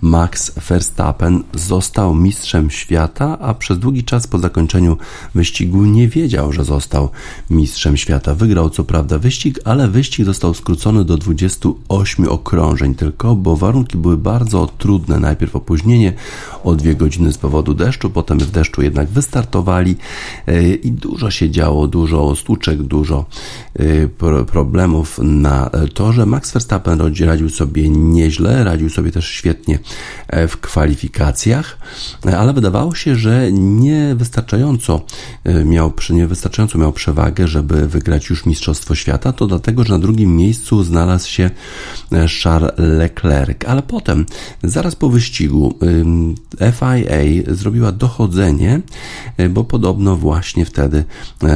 Max 0.00 0.52
Verstappen 0.68 1.42
został 1.54 2.14
mistrzem 2.14 2.70
świata, 2.70 3.38
a 3.38 3.54
przez 3.54 3.78
długi 3.78 4.04
czas 4.04 4.26
po 4.26 4.38
zakończeniu 4.38 4.96
wyścigu 5.34 5.84
nie 5.84 6.08
wiedział, 6.08 6.52
że 6.52 6.64
został 6.64 7.08
mistrzem 7.50 7.96
świata. 7.96 8.34
Wygrał 8.34 8.70
co 8.70 8.84
prawda 8.84 9.18
wyścig, 9.18 9.60
ale 9.64 9.88
wyścig 9.88 10.26
został 10.26 10.54
skrócony 10.54 11.04
do 11.04 11.16
28 11.16 12.28
okrążeń 12.28 12.94
tylko, 12.94 13.36
bo 13.36 13.56
warunki 13.56 13.98
były 13.98 14.16
bardzo 14.16 14.68
trudne. 14.78 15.20
Najpierw 15.20 15.56
opóźnienie 15.56 16.12
o 16.64 16.74
dwie 16.74 16.94
godziny 16.94 17.32
z 17.32 17.38
powodu 17.38 17.74
deszczu, 17.74 18.10
potem 18.10 18.38
w 18.38 18.50
deszczu 18.50 18.82
jednak 18.82 19.08
wystartowali 19.08 19.96
e, 20.46 20.74
i 20.74 20.92
dużo 20.92 21.30
się 21.30 21.50
działo, 21.50 21.88
dużo 21.88 22.34
dużo 22.74 23.26
y, 23.80 24.10
problemów 24.52 25.18
na 25.22 25.70
torze. 25.94 26.26
Max 26.26 26.52
Verstappen 26.52 27.00
radził 27.26 27.50
sobie 27.50 27.88
nieźle, 27.88 28.64
radził 28.64 28.90
sobie 28.90 29.12
też 29.12 29.28
świetnie 29.28 29.78
e, 30.28 30.48
w 30.48 30.56
kwalifikacjach, 30.56 31.78
ale 32.36 32.52
wydawało 32.52 32.94
się, 32.94 33.16
że 33.16 33.52
niewystarczająco 33.52 35.00
e, 35.44 35.64
miał, 35.64 35.92
niewystarczająco 36.10 36.78
miał 36.78 36.92
przewagę, 36.92 37.48
żeby 37.48 37.88
wygrać 37.88 38.30
już 38.30 38.46
Mistrzostwo 38.46 38.94
Świata. 38.94 39.32
To 39.32 39.46
dlatego, 39.46 39.84
że 39.84 39.92
na 39.92 39.98
drugim 39.98 40.36
miejscu 40.36 40.82
znalazł 40.82 41.28
się 41.28 41.50
e, 42.12 42.26
Charles 42.42 42.72
Leclerc, 42.78 43.64
ale 43.66 43.82
potem, 43.82 44.26
zaraz 44.62 44.96
po 44.96 45.08
wyścigu, 45.08 45.78
FIA 46.60 47.54
zrobiła 47.54 47.92
dochodzenie, 47.92 48.80
bo 49.50 49.64
podobno 49.64 50.16
właśnie 50.16 50.64
wtedy 50.64 51.04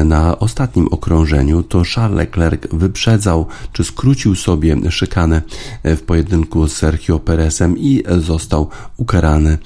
na 0.05 0.39
ostatnim 0.39 0.89
okrążeniu, 1.01 1.63
to 1.63 1.83
Charles 1.95 2.19
Leclerc 2.19 2.63
wyprzedzał 2.73 3.47
czy 3.73 3.85
skrócił 3.85 4.35
sobie 4.35 4.91
szykanę 4.91 5.43
w 5.85 6.01
pojedynku 6.01 6.69
z 6.69 6.73
Sergio 6.73 7.19
Perezem 7.19 7.79
i 7.79 8.03
został 8.19 8.69
ukarany 8.97 9.59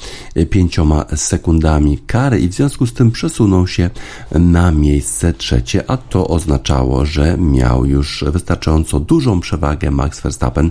pięcioma 0.50 1.04
sekundami 1.16 1.98
kary 1.98 2.40
i 2.40 2.48
w 2.48 2.52
związku 2.52 2.86
z 2.86 2.92
tym 2.92 3.10
przesunął 3.10 3.66
się 3.66 3.90
na 4.32 4.70
miejsce 4.70 5.32
trzecie, 5.32 5.90
a 5.90 5.96
to 5.96 6.28
oznaczało, 6.28 7.06
że 7.06 7.38
miał 7.38 7.86
już 7.86 8.24
wystarczająco 8.26 9.00
dużą 9.00 9.40
przewagę 9.40 9.90
Max 9.90 10.20
Verstappen 10.20 10.70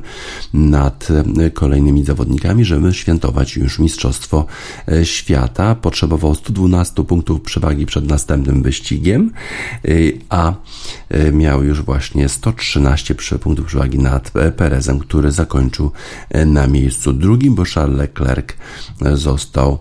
nad 0.54 1.08
kolejnymi 1.54 2.04
zawodnikami, 2.06 2.66
żeby 2.66 2.94
świętować 2.94 3.58
już 3.58 3.80
Mistrzostwo 3.80 4.46
Świata. 5.04 5.76
Potrzebował 5.76 6.36
112 6.36 7.04
punktów 7.04 7.42
przewagi 7.42 7.86
przed 7.86 8.08
następnym 8.08 8.64
wyścigiem, 8.64 9.32
a 10.30 10.53
Pula 10.54 11.32
miał 11.32 11.64
już 11.64 11.82
właśnie 11.82 12.30
113 12.30 13.16
punktów 13.42 13.66
przewagi 13.66 14.00
nad 14.00 14.32
Perezem, 14.58 15.00
który 15.00 15.32
zakończył 15.32 15.92
na 16.46 16.68
miejscu 16.68 17.14
drugim, 17.14 17.56
bo 17.56 17.64
Charles 17.76 17.98
Leclerc 17.98 18.48
został 19.14 19.80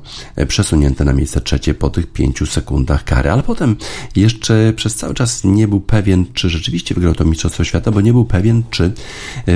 przesunięty 0.48 1.04
na 1.04 1.12
miejsce 1.12 1.40
trzecie 1.40 1.74
po 1.74 1.90
tych 1.90 2.12
pięciu 2.12 2.46
sekundach 2.46 3.04
kary, 3.04 3.30
ale 3.30 3.42
potem 3.42 3.76
jeszcze 4.16 4.72
przez 4.76 4.94
cały 4.94 5.14
czas 5.14 5.44
nie 5.44 5.68
był 5.68 5.80
pewien, 5.80 6.26
czy 6.34 6.50
rzeczywiście 6.50 6.94
wygrał 6.94 7.14
to 7.14 7.24
Mistrzostwo 7.24 7.64
Świata, 7.64 7.90
bo 7.90 8.00
nie 8.00 8.12
był 8.12 8.24
pewien, 8.24 8.62
czy 8.70 8.92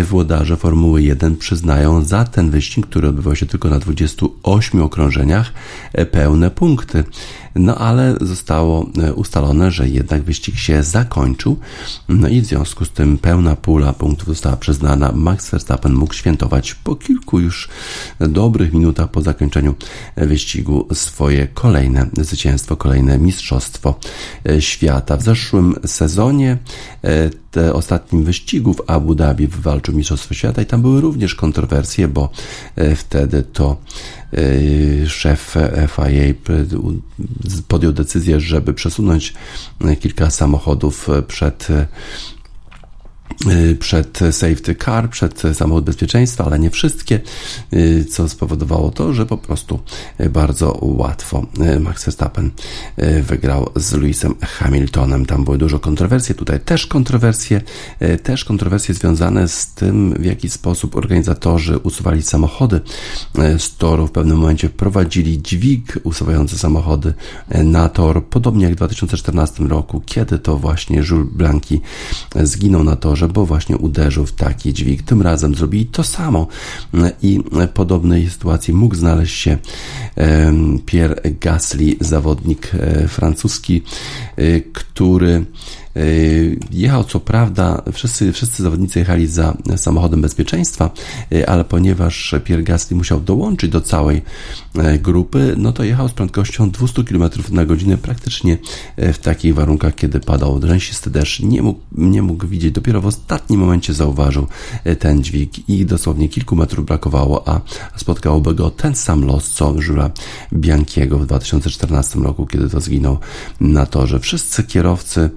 włodarze 0.05 0.57
Formuły 0.57 1.03
1 1.03 1.37
przyznają 1.37 2.05
za 2.05 2.25
ten 2.25 2.51
wyścig, 2.51 2.87
który 2.87 3.09
odbywał 3.09 3.37
się 3.37 3.47
tylko 3.47 3.69
na 3.69 3.79
28 3.79 4.83
okrążeniach, 4.83 5.53
pełne 6.11 6.51
punkty. 6.51 7.05
No 7.55 7.75
ale 7.79 8.17
zostało 8.21 8.91
ustalone, 9.15 9.71
że 9.71 9.89
jednak 9.89 10.23
wyścig 10.23 10.59
się 10.59 10.83
zakończył. 10.83 11.06
No 12.09 12.29
i 12.29 12.41
w 12.41 12.47
związku 12.47 12.85
z 12.85 12.91
tym 12.91 13.19
pełna 13.19 13.57
pula 13.57 13.93
punktów 13.93 14.29
została 14.29 14.57
przyznana. 14.57 15.13
Max 15.13 15.51
Verstappen 15.51 15.95
mógł 15.95 16.15
świętować 16.15 16.75
po 16.75 16.97
kilku 16.97 17.41
już 17.41 17.69
dobrych 18.21 18.73
minutach 18.73 19.11
po 19.11 19.23
zakończeniu 19.23 19.75
wyścigu 20.17 20.89
swoje 20.93 21.47
kolejne 21.47 22.07
zwycięstwo, 22.21 22.77
kolejne 22.77 23.19
mistrzostwo 23.19 23.99
e, 24.49 24.61
świata. 24.61 25.17
W 25.17 25.23
zeszłym 25.23 25.75
sezonie 25.87 26.59
e, 27.05 27.31
ostatnim 27.73 28.25
wyścigu 28.25 28.75
w 28.75 28.83
Abu 28.87 29.15
Dhabi 29.15 29.47
wywalczył 29.47 29.95
Mistrzostwo 29.95 30.35
Świata 30.35 30.63
i 30.63 30.67
tam 30.67 30.83
były 30.83 31.01
również 31.01 31.35
kontrowersje, 31.35 32.09
bo 32.09 32.31
wtedy 32.97 33.43
to 33.43 33.77
szef 35.07 35.55
FIA 35.89 36.53
podjął 37.69 37.93
decyzję, 37.93 38.41
żeby 38.41 38.75
przesunąć 38.75 39.35
kilka 40.01 40.31
samochodów 40.31 41.09
przed 41.29 41.69
przed 43.79 44.21
safety 44.31 44.75
car, 44.75 45.11
przed 45.11 45.43
samochód 45.55 45.85
bezpieczeństwa, 45.85 46.45
ale 46.45 46.59
nie 46.59 46.71
wszystkie, 46.71 47.21
y, 47.73 48.05
co 48.05 48.29
spowodowało 48.29 48.91
to, 48.91 49.13
że 49.13 49.27
po 49.27 49.39
prostu 49.39 49.81
bardzo 50.31 50.79
łatwo 50.83 51.47
y, 51.77 51.81
Max 51.81 52.05
Verstappen 52.05 52.51
wygrał 53.23 53.71
z 53.77 53.93
Lewisem 53.93 54.35
Hamiltonem. 54.41 55.27
Tam 55.27 55.45
były 55.45 55.59
dużo 55.59 55.79
kontrowersji, 55.79 56.35
tutaj 56.35 56.61
też 56.61 56.87
kontrowersje, 56.87 57.61
też 58.23 58.45
kontrowersje 58.45 58.95
związane 58.95 59.49
z 59.49 59.67
tym, 59.67 60.15
w 60.19 60.25
jaki 60.25 60.51
sposób 60.51 60.97
organizatorzy 60.97 61.79
usuwali 61.79 62.23
samochody 62.23 62.81
z 63.59 63.77
toru. 63.77 64.07
W 64.07 64.11
pewnym 64.11 64.39
momencie 64.39 64.69
wprowadzili 64.69 65.43
dźwig 65.43 65.99
usuwający 66.05 66.59
samochody 66.59 67.15
na 67.65 67.89
tor, 67.89 68.25
podobnie 68.25 68.65
jak 68.65 68.73
w 68.73 68.77
2014 68.77 69.65
roku, 69.65 70.03
kiedy 70.07 70.39
to 70.39 70.57
właśnie 70.57 71.03
Jules 71.11 71.29
Blanki 71.33 71.81
zginął 72.43 72.85
na 72.85 72.97
torze 72.97 73.26
bo 73.29 73.47
właśnie 73.47 73.77
uderzył 73.77 74.27
w 74.27 74.33
taki 74.33 74.75
dźwig. 74.75 75.03
Tym 75.03 75.23
razem 75.23 75.55
zrobili 75.55 75.87
to 75.87 76.05
samo 76.05 76.47
i 77.23 77.41
w 77.53 77.69
podobnej 77.69 78.31
sytuacji 78.31 78.75
mógł 78.75 78.95
znaleźć 78.95 79.37
się 79.37 79.59
Pierre 80.87 81.21
Gasly, 81.41 81.97
zawodnik 82.01 82.73
e, 82.75 83.09
francuski, 83.09 83.83
e, 84.37 84.61
który 84.61 85.45
jechał 86.71 87.05
co 87.05 87.21
prawda, 87.21 87.83
wszyscy, 87.93 88.33
wszyscy 88.33 88.63
zawodnicy 88.63 88.99
jechali 88.99 89.27
za 89.27 89.57
samochodem 89.77 90.21
bezpieczeństwa, 90.21 90.91
y, 91.33 91.49
ale 91.49 91.65
ponieważ 91.65 92.35
Pierre 92.45 92.63
Gasly 92.63 92.97
musiał 92.97 93.21
dołączyć 93.21 93.71
do 93.71 93.81
całej 93.81 94.23
y, 94.95 94.99
grupy, 94.99 95.55
no 95.59 95.73
to 95.73 95.85
jechał 95.85 96.09
z 96.09 96.13
prędkością 96.13 96.71
200 96.71 97.05
km 97.05 97.31
na 97.51 97.65
godzinę 97.65 97.99
praktycznie 97.99 98.59
w 98.97 99.19
takich 99.19 99.55
warunkach, 99.55 99.95
kiedy 99.95 100.21
padał 100.21 100.61
rzęsisty 100.63 101.11
deszcz. 101.11 101.41
Nie 101.41 101.63
mógł, 101.63 101.81
nie 101.93 102.23
mógł 102.23 102.47
widzieć, 102.47 102.73
dopiero 102.73 103.01
w 103.01 103.07
ostatnim 103.07 103.61
momencie 103.61 103.95
zauważył 103.95 104.47
ten 104.99 105.23
dźwig 105.23 105.69
i 105.69 105.87
dosłownie 105.87 106.29
kilku 106.29 106.57
metrów 106.57 106.87
brakowało, 106.87 107.49
a 107.49 107.61
spotkałoby 107.97 108.55
go 108.55 108.71
ten 108.71 108.95
sam 108.95 109.25
los, 109.25 109.51
co 109.51 109.83
Żura 109.83 110.11
Biankiego 110.53 111.19
w 111.19 111.27
2014 111.27 112.21
roku, 112.21 112.47
kiedy 112.47 112.69
to 112.69 112.81
zginął 112.81 113.19
na 113.61 113.87
torze. 113.87 114.21
Wszyscy 114.21 114.65
kierowcy 114.65 115.31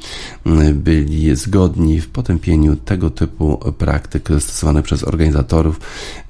byli 0.74 1.36
zgodni 1.36 2.02
w 2.02 2.10
potępieniu 2.10 2.76
tego 2.76 3.10
typu 3.10 3.74
praktyk 3.78 4.30
stosowanych 4.40 4.84
przez 4.84 5.04
organizatorów. 5.04 5.80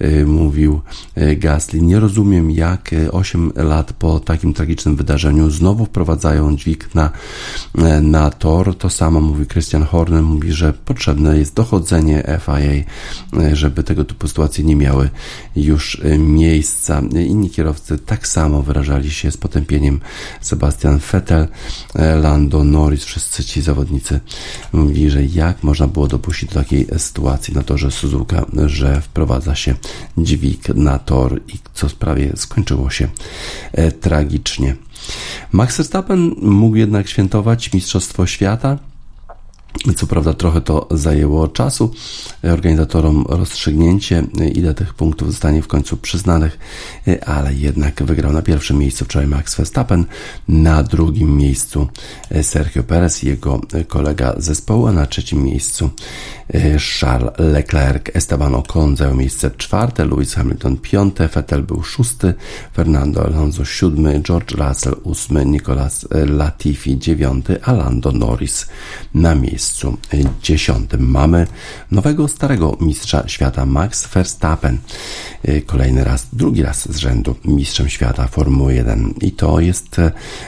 Y, 0.02 0.26
mówił 0.26 0.82
y, 1.18 1.36
Gasly, 1.36 1.82
nie 1.82 2.00
rozumiem 2.00 2.52
jak 2.52 2.92
8 3.12 3.52
lat 3.56 3.94
po 3.94 4.20
takim 4.20 4.54
tragicznym 4.54 4.96
wydarzeniu 4.96 5.50
znowu 5.50 5.86
wprowadzają 5.86 6.56
dźwig 6.56 6.96
na, 6.96 7.10
na 8.02 8.30
tor. 8.30 8.78
To 8.78 8.90
samo 8.90 9.22
mówi 9.22 9.46
Christian 9.46 9.84
Horner, 9.84 10.24
mówi, 10.24 10.52
że 10.52 10.74
potrzebne 10.74 11.38
jest 11.38 11.54
dochodzenie 11.54 12.40
FIA, 12.46 12.84
żeby 13.54 13.84
tego 13.84 14.06
typu 14.06 14.28
sytuacje 14.28 14.64
nie 14.64 14.76
miały 14.76 15.10
już 15.56 16.02
miejsca. 16.18 17.02
Inni 17.28 17.50
kierowcy 17.50 17.98
tak 17.98 18.28
samo 18.28 18.62
wyrażali 18.62 19.12
się 19.12 19.32
z 19.32 19.38
potępieniem 19.38 20.00
Sebastian 20.42 21.00
Vettel, 21.12 21.48
Lando 22.22 22.64
Norris, 22.64 23.04
wszyscy 23.04 23.44
ci 23.44 23.62
zawodnicy 23.62 24.09
Mówi, 24.74 25.10
że 25.10 25.26
jak 25.26 25.64
można 25.64 25.88
było 25.88 26.08
dopuścić 26.08 26.50
do 26.50 26.56
takiej 26.56 26.88
sytuacji? 26.98 27.54
Na 27.54 27.64
torze 27.64 27.92
Suzuka, 27.92 28.46
że 28.66 29.02
wprowadza 29.02 29.56
się 29.56 29.76
dźwig 30.18 30.70
na 30.70 31.00
tor 31.00 31.42
i 31.48 31.54
co 31.74 31.88
prawie 31.90 32.32
skończyło 32.36 32.90
się 32.90 33.08
e, 33.72 33.92
tragicznie. 33.92 34.76
Max 35.52 35.78
Verstappen 35.78 36.36
mógł 36.42 36.76
jednak 36.76 37.08
świętować 37.08 37.74
Mistrzostwo 37.74 38.26
Świata 38.26 38.78
co 39.96 40.08
prawda 40.08 40.34
trochę 40.34 40.62
to 40.62 40.88
zajęło 40.92 41.48
czasu. 41.48 41.92
Organizatorom 42.44 43.26
rozstrzygnięcie, 43.30 44.24
ile 44.56 44.74
tych 44.74 44.94
punktów 44.94 45.32
zostanie 45.32 45.62
w 45.62 45.68
końcu 45.68 45.98
przyznanych, 45.98 46.60
ale 47.26 47.54
jednak 47.54 48.04
wygrał 48.04 48.34
na 48.34 48.42
pierwszym 48.42 48.78
miejscu 48.78 49.06
wczoraj 49.06 49.28
Max 49.28 49.56
Verstappen, 49.56 50.06
na 50.48 50.84
drugim 50.84 51.38
miejscu 51.38 51.88
Sergio 52.42 52.84
Perez, 52.84 53.24
jego 53.24 53.62
kolega 53.88 54.34
zespołu, 54.38 54.88
a 54.88 54.92
na 54.92 55.06
trzecim 55.06 55.44
miejscu 55.44 55.90
Charles 57.00 57.34
Leclerc, 57.38 58.04
Esteban 58.14 58.56
Ocon 58.56 58.98
zajął 58.98 59.16
miejsce 59.16 59.52
czwarte, 59.52 60.06
Lewis 60.06 60.34
Hamilton 60.34 60.78
piąte, 60.78 61.28
Vettel 61.28 61.64
był 61.64 61.84
szósty, 61.84 62.34
Fernando 62.74 63.26
Alonso 63.26 63.66
siódmy, 63.66 64.22
George 64.22 64.52
Russell 64.52 64.96
ósmy, 65.04 65.46
Nicolas 65.46 66.08
Latifi 66.12 66.98
dziewiąty, 66.98 67.64
a 67.64 67.74
Lando 67.74 68.12
Norris 68.12 68.68
na 69.14 69.36
miejscu 69.36 69.59
dziesiątym. 70.44 71.10
Mamy 71.10 71.48
nowego 71.92 72.28
starego 72.28 72.78
mistrza 72.82 73.28
świata 73.28 73.66
Max 73.66 74.08
Verstappen. 74.08 74.78
Kolejny 75.66 76.04
raz, 76.04 76.28
drugi 76.34 76.64
raz 76.64 76.92
z 76.92 76.98
rzędu 76.98 77.36
mistrzem 77.46 77.90
świata 77.90 78.28
Formuły 78.28 78.74
1 78.74 79.14
i 79.22 79.32
to 79.32 79.60
jest 79.60 80.00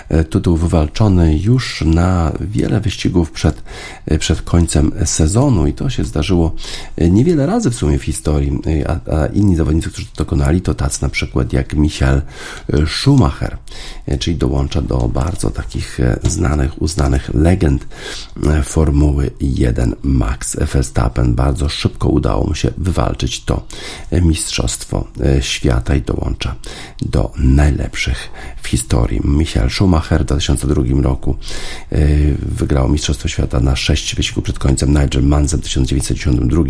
e, 0.10 0.24
tytuł 0.24 0.58
wywalczony 0.58 1.38
już 1.38 1.84
na 1.86 2.32
wiele 2.42 2.80
wyścigów 2.80 3.32
przed, 3.32 3.64
e, 4.06 4.18
przed 4.18 4.42
końcem 4.42 4.92
sezonu 5.06 5.68
i 5.68 5.74
to 5.74 5.90
się 5.90 6.04
zdarzyło 6.04 6.56
niewiele 6.98 7.46
razy 7.46 7.70
w 7.70 7.76
sumie 7.76 8.00
w 8.00 8.04
historii, 8.04 8.62
a, 8.88 9.16
a 9.16 9.26
inni 9.26 9.56
zawodnicy, 9.56 9.90
którzy 9.90 10.08
to 10.08 10.24
dokonali, 10.24 10.62
to 10.62 10.74
tacy 10.74 11.02
na 11.02 11.10
przykład 11.10 11.54
jak 11.54 11.74
Michael 11.74 12.22
Schumacher, 12.88 13.58
czyli 14.20 14.38
dołącza 14.38 14.82
do 14.82 15.08
bardzo 15.08 15.50
takich 15.50 16.00
znanych, 16.24 16.82
uznanych 16.82 17.34
legend 17.34 17.88
Formuły 18.64 19.01
1 19.42 19.96
Max 20.04 20.58
Verstappen. 20.74 21.36
Bardzo 21.36 21.70
szybko 21.70 22.10
udało 22.10 22.48
mu 22.48 22.56
się 22.56 22.72
wywalczyć 22.78 23.44
to 23.44 23.64
mistrzostwo 24.12 25.08
świata 25.42 25.96
i 25.96 26.02
dołącza 26.02 26.56
do 27.02 27.32
najlepszych 27.38 28.30
w 28.62 28.68
historii. 28.68 29.22
Michael 29.24 29.70
Schumacher 29.70 30.22
w 30.22 30.26
2002 30.26 31.02
roku 31.02 31.38
wygrał 32.40 32.90
Mistrzostwo 32.90 33.28
Świata 33.28 33.60
na 33.60 33.76
6 33.76 34.16
wyścigów 34.16 34.44
przed 34.44 34.60
końcem. 34.60 34.90
Nigel 34.90 35.24
Mansell 35.24 35.60
w 35.60 35.64
1992 35.64 36.64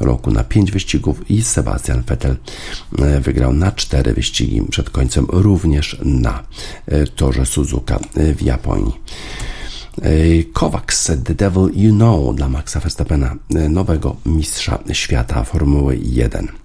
roku 0.00 0.30
na 0.30 0.44
5 0.44 0.72
wyścigów 0.72 1.30
i 1.30 1.42
Sebastian 1.42 2.02
Vettel 2.02 2.36
e, 2.98 3.20
wygrał 3.20 3.52
na 3.52 3.72
4 3.72 4.14
wyścigi 4.14 4.62
przed 4.70 4.90
końcem 4.90 5.26
również 5.28 5.96
na 6.04 6.42
e, 6.86 7.06
torze 7.06 7.46
Suzuka 7.46 7.98
e, 8.14 8.34
w 8.34 8.42
Japonii. 8.42 8.94
Kovacs, 10.52 11.10
The 11.24 11.34
Devil 11.34 11.70
You 11.74 11.92
Know 11.94 12.34
dla 12.34 12.48
Maxa 12.48 12.80
Verstappena, 12.80 13.36
nowego 13.50 14.16
mistrza 14.26 14.78
świata 14.92 15.44
Formuły 15.44 15.98
1. 16.02 16.61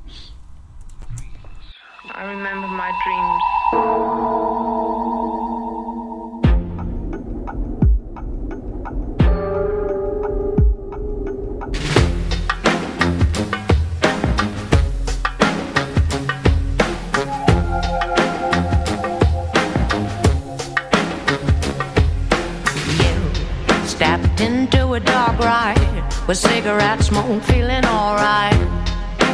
Cigarette 26.67 27.01
smoke, 27.01 27.41
feeling 27.43 27.85
alright. 27.85 28.59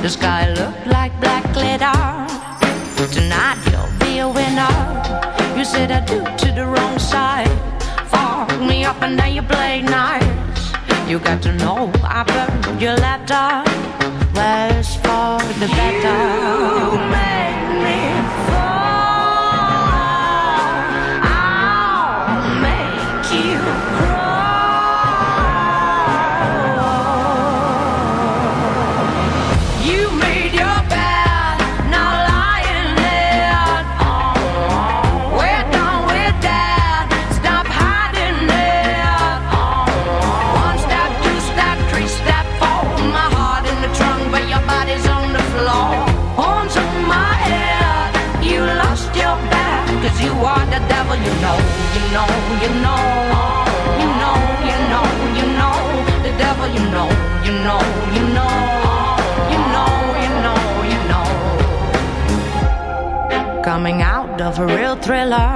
The 0.04 0.10
sky 0.10 0.54
looked 0.54 0.86
like 0.86 1.12
black 1.19 1.43
glitter. 1.52 2.00
Tonight 3.12 3.58
you'll 3.72 3.89
be 4.06 4.19
a 4.19 4.30
winner. 4.30 4.76
You 5.58 5.65
said 5.65 5.89
I 5.89 6.02
do 6.06 6.19
to 6.41 6.52
the 6.54 6.65
wrong 6.67 7.00
side. 7.00 7.50
Fuck 8.12 8.50
me 8.60 8.86
up 8.86 9.02
and 9.02 9.17
then 9.17 9.34
you 9.34 9.41
play 9.41 9.82
nice. 9.82 10.30
You 11.10 11.17
got 11.17 11.41
to 11.41 11.52
know 11.56 11.91
I 12.04 12.22
burned 12.24 12.80
your 12.80 12.98
letter. 12.98 13.48
Less 14.36 14.96
for 14.98 15.39
the 15.60 15.67
better. 15.78 17.33
Know, 52.13 52.30
you 52.63 52.69
know. 52.86 53.02
You 54.02 54.08
know, 54.21 54.38
you 54.69 54.78
know, 54.91 55.06
you 55.39 55.45
know. 55.60 55.76
The 56.26 56.32
devil, 56.43 56.67
you 56.78 56.84
know, 56.95 57.10
you 57.47 57.54
know, 57.67 57.82
you 58.15 58.23
know. 58.38 58.54
You 59.54 59.60
know, 59.73 59.91
you 60.23 60.32
know, 60.45 60.60
you 60.91 60.99
know. 61.12 61.26
Coming 63.63 63.99
out 64.02 64.39
of 64.41 64.60
a 64.60 64.65
real 64.65 64.95
thriller. 64.95 65.52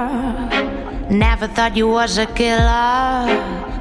Never 1.10 1.46
thought 1.46 1.76
you 1.76 1.88
was 1.88 2.18
a 2.18 2.26
killer. 2.26 3.26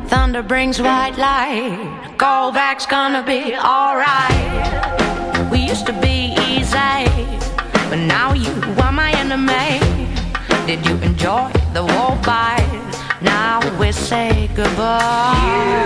Thunder 0.07 0.43
brings 0.43 0.79
white 0.81 1.17
light. 1.17 2.15
Go 2.17 2.51
back's 2.53 2.85
gonna 2.85 3.23
be 3.23 3.55
alright. 3.55 5.51
We 5.51 5.59
used 5.59 5.85
to 5.87 5.93
be 5.93 6.35
easy, 6.47 7.05
but 7.89 7.99
now 8.15 8.33
you 8.33 8.53
are 8.83 8.91
my 8.91 9.11
enemy. 9.23 9.86
Did 10.67 10.85
you 10.85 10.97
enjoy 10.97 11.49
the 11.71 11.81
war 11.81 12.17
fight? 12.23 12.67
Now 13.21 13.61
we 13.79 13.93
say 13.93 14.49
goodbye. 14.53 15.31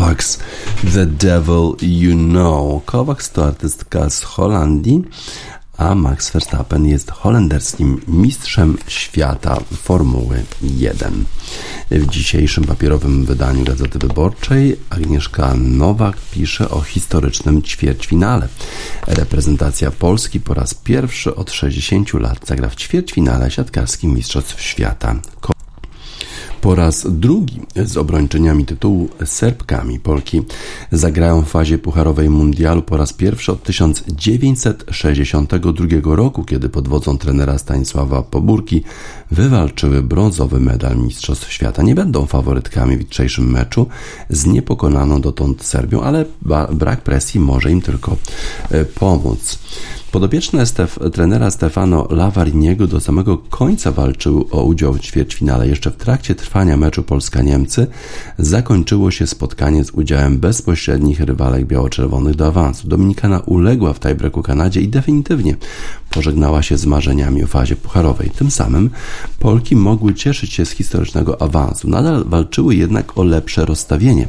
Kovacs 0.00 0.38
The 0.94 1.06
Devil 1.06 1.76
You 1.82 2.14
Know. 2.16 2.84
Kovacs 2.84 3.30
to 3.30 3.44
artystka 3.44 4.10
z 4.10 4.22
Holandii, 4.22 5.02
a 5.76 5.94
Max 5.94 6.30
Verstappen 6.30 6.86
jest 6.86 7.10
holenderskim 7.10 8.00
mistrzem 8.08 8.78
świata 8.86 9.58
Formuły 9.82 10.44
1. 10.62 11.24
W 11.90 12.06
dzisiejszym 12.06 12.64
papierowym 12.64 13.24
wydaniu 13.24 13.64
Gazety 13.64 13.98
Wyborczej 13.98 14.76
Agnieszka 14.90 15.54
Nowak 15.56 16.16
pisze 16.30 16.70
o 16.70 16.80
historycznym 16.80 17.62
ćwierćfinale. 17.62 18.48
Reprezentacja 19.06 19.90
Polski 19.90 20.40
po 20.40 20.54
raz 20.54 20.74
pierwszy 20.74 21.34
od 21.34 21.50
60 21.52 22.14
lat 22.14 22.46
zagra 22.46 22.68
w 22.68 22.76
ćwierćfinale 22.76 23.50
siatkarskich 23.50 24.10
Mistrzostw 24.10 24.60
Świata. 24.60 25.14
Po 26.60 26.74
raz 26.74 27.06
drugi 27.10 27.60
z 27.76 27.96
obrończyniami 27.96 28.66
tytułu 28.66 29.08
Serbkami 29.24 30.00
Polki 30.00 30.42
zagrają 30.92 31.42
w 31.42 31.48
fazie 31.48 31.78
pucharowej 31.78 32.30
mundialu 32.30 32.82
po 32.82 32.96
raz 32.96 33.12
pierwszy 33.12 33.52
od 33.52 33.62
1962 33.62 36.16
roku, 36.16 36.44
kiedy 36.44 36.68
pod 36.68 36.88
wodzą 36.88 37.18
trenera 37.18 37.58
Stanisława 37.58 38.22
Pobórki 38.22 38.82
wywalczyły 39.30 40.02
brązowy 40.02 40.60
medal 40.60 40.96
Mistrzostw 40.96 41.52
Świata. 41.52 41.82
Nie 41.82 41.94
będą 41.94 42.26
faworytkami 42.26 42.96
w 42.96 43.00
jutrzejszym 43.00 43.50
meczu 43.50 43.86
z 44.30 44.46
niepokonaną 44.46 45.20
dotąd 45.20 45.64
Serbią, 45.64 46.02
ale 46.02 46.24
brak 46.72 47.00
presji 47.00 47.40
może 47.40 47.70
im 47.70 47.82
tylko 47.82 48.16
e, 48.70 48.84
pomóc. 48.84 49.58
Podobieczne 50.12 50.66
Stef, 50.66 50.98
trenera 51.12 51.50
Stefano 51.50 52.06
Lavariniego 52.10 52.86
do 52.86 53.00
samego 53.00 53.38
końca 53.38 53.92
walczył 53.92 54.48
o 54.50 54.62
udział 54.62 54.92
w 54.94 55.00
ćwierćfinale. 55.00 55.68
Jeszcze 55.68 55.90
w 55.90 55.96
trakcie 55.96 56.34
trwania 56.34 56.76
meczu 56.76 57.02
Polska-Niemcy 57.02 57.86
zakończyło 58.38 59.10
się 59.10 59.26
spotkanie 59.26 59.84
z 59.84 59.90
udziałem 59.90 60.38
bezpośrednich 60.38 61.20
rywalek 61.20 61.66
biało-czerwonych 61.66 62.34
do 62.34 62.46
awansu. 62.46 62.88
Dominikana 62.88 63.40
uległa 63.40 63.92
w 63.92 64.00
tiebreaku 64.00 64.42
Kanadzie 64.42 64.80
i 64.80 64.88
definitywnie 64.88 65.56
pożegnała 66.10 66.62
się 66.62 66.78
z 66.78 66.86
marzeniami 66.86 67.44
o 67.44 67.46
fazie 67.46 67.76
pucharowej. 67.76 68.30
Tym 68.30 68.50
samym 68.50 68.90
Polki 69.38 69.76
mogły 69.76 70.14
cieszyć 70.14 70.52
się 70.52 70.66
z 70.66 70.70
historycznego 70.70 71.42
awansu. 71.42 71.88
Nadal 71.88 72.24
walczyły 72.24 72.74
jednak 72.74 73.18
o 73.18 73.24
lepsze 73.24 73.64
rozstawienie. 73.64 74.28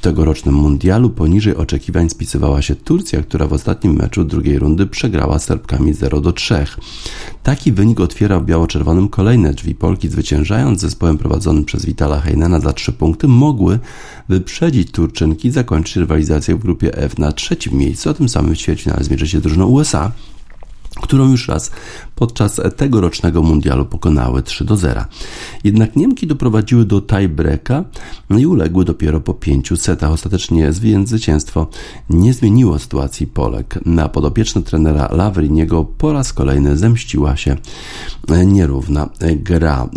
W 0.00 0.02
tegorocznym 0.02 0.54
mundialu 0.54 1.10
poniżej 1.10 1.56
oczekiwań 1.56 2.10
spisywała 2.10 2.62
się 2.62 2.74
Turcja, 2.74 3.22
która 3.22 3.46
w 3.46 3.52
ostatnim 3.52 3.96
meczu 3.96 4.24
drugiej 4.24 4.58
rundy 4.58 4.86
przegrała 4.86 5.38
z 5.38 5.44
Serbkami 5.44 5.94
0 5.94 6.20
do 6.20 6.32
3. 6.32 6.66
Taki 7.42 7.72
wynik 7.72 8.00
otwiera 8.00 8.40
w 8.40 8.44
biało-czerwonym 8.44 9.08
kolejne 9.08 9.54
drzwi. 9.54 9.74
Polki 9.74 10.08
zwyciężając 10.08 10.80
zespołem 10.80 11.18
prowadzonym 11.18 11.64
przez 11.64 11.86
Vitala 11.86 12.20
Heinena 12.20 12.60
za 12.60 12.72
3 12.72 12.92
punkty 12.92 13.28
mogły 13.28 13.78
wyprzedzić 14.28 14.90
Turczynki 14.90 15.48
i 15.48 15.50
zakończyć 15.50 15.96
rywalizację 15.96 16.56
w 16.56 16.58
grupie 16.58 16.96
F 16.96 17.18
na 17.18 17.32
trzecim 17.32 17.72
miejscu, 17.72 18.10
a 18.10 18.14
tym 18.14 18.28
samym 18.28 18.54
w 18.54 18.58
ćwierćfinale 18.58 19.04
zmierzy 19.04 19.28
się 19.28 19.40
drużyną 19.40 19.66
USA 19.66 20.12
którą 20.96 21.30
już 21.30 21.48
raz 21.48 21.70
podczas 22.14 22.60
tegorocznego 22.76 23.42
mundialu 23.42 23.86
pokonały 23.86 24.42
3 24.42 24.64
do 24.64 24.76
0. 24.76 25.04
Jednak 25.64 25.96
Niemki 25.96 26.26
doprowadziły 26.26 26.84
do 26.84 27.02
tiebreaka 27.02 27.84
i 28.38 28.46
uległy 28.46 28.84
dopiero 28.84 29.20
po 29.20 29.34
pięciu 29.34 29.76
setach. 29.76 30.10
Ostatecznie 30.10 30.72
zwycięstwo 31.04 31.66
nie 32.10 32.34
zmieniło 32.34 32.78
sytuacji 32.78 33.26
Polek. 33.26 33.78
Na 33.86 34.08
podopieczne 34.08 34.62
trenera 34.62 35.08
Lavriniego 35.12 35.84
po 35.84 36.12
raz 36.12 36.32
kolejny 36.32 36.76
zemściła 36.76 37.36
się 37.36 37.56
nierówna 38.46 39.08
gra. 39.36 39.88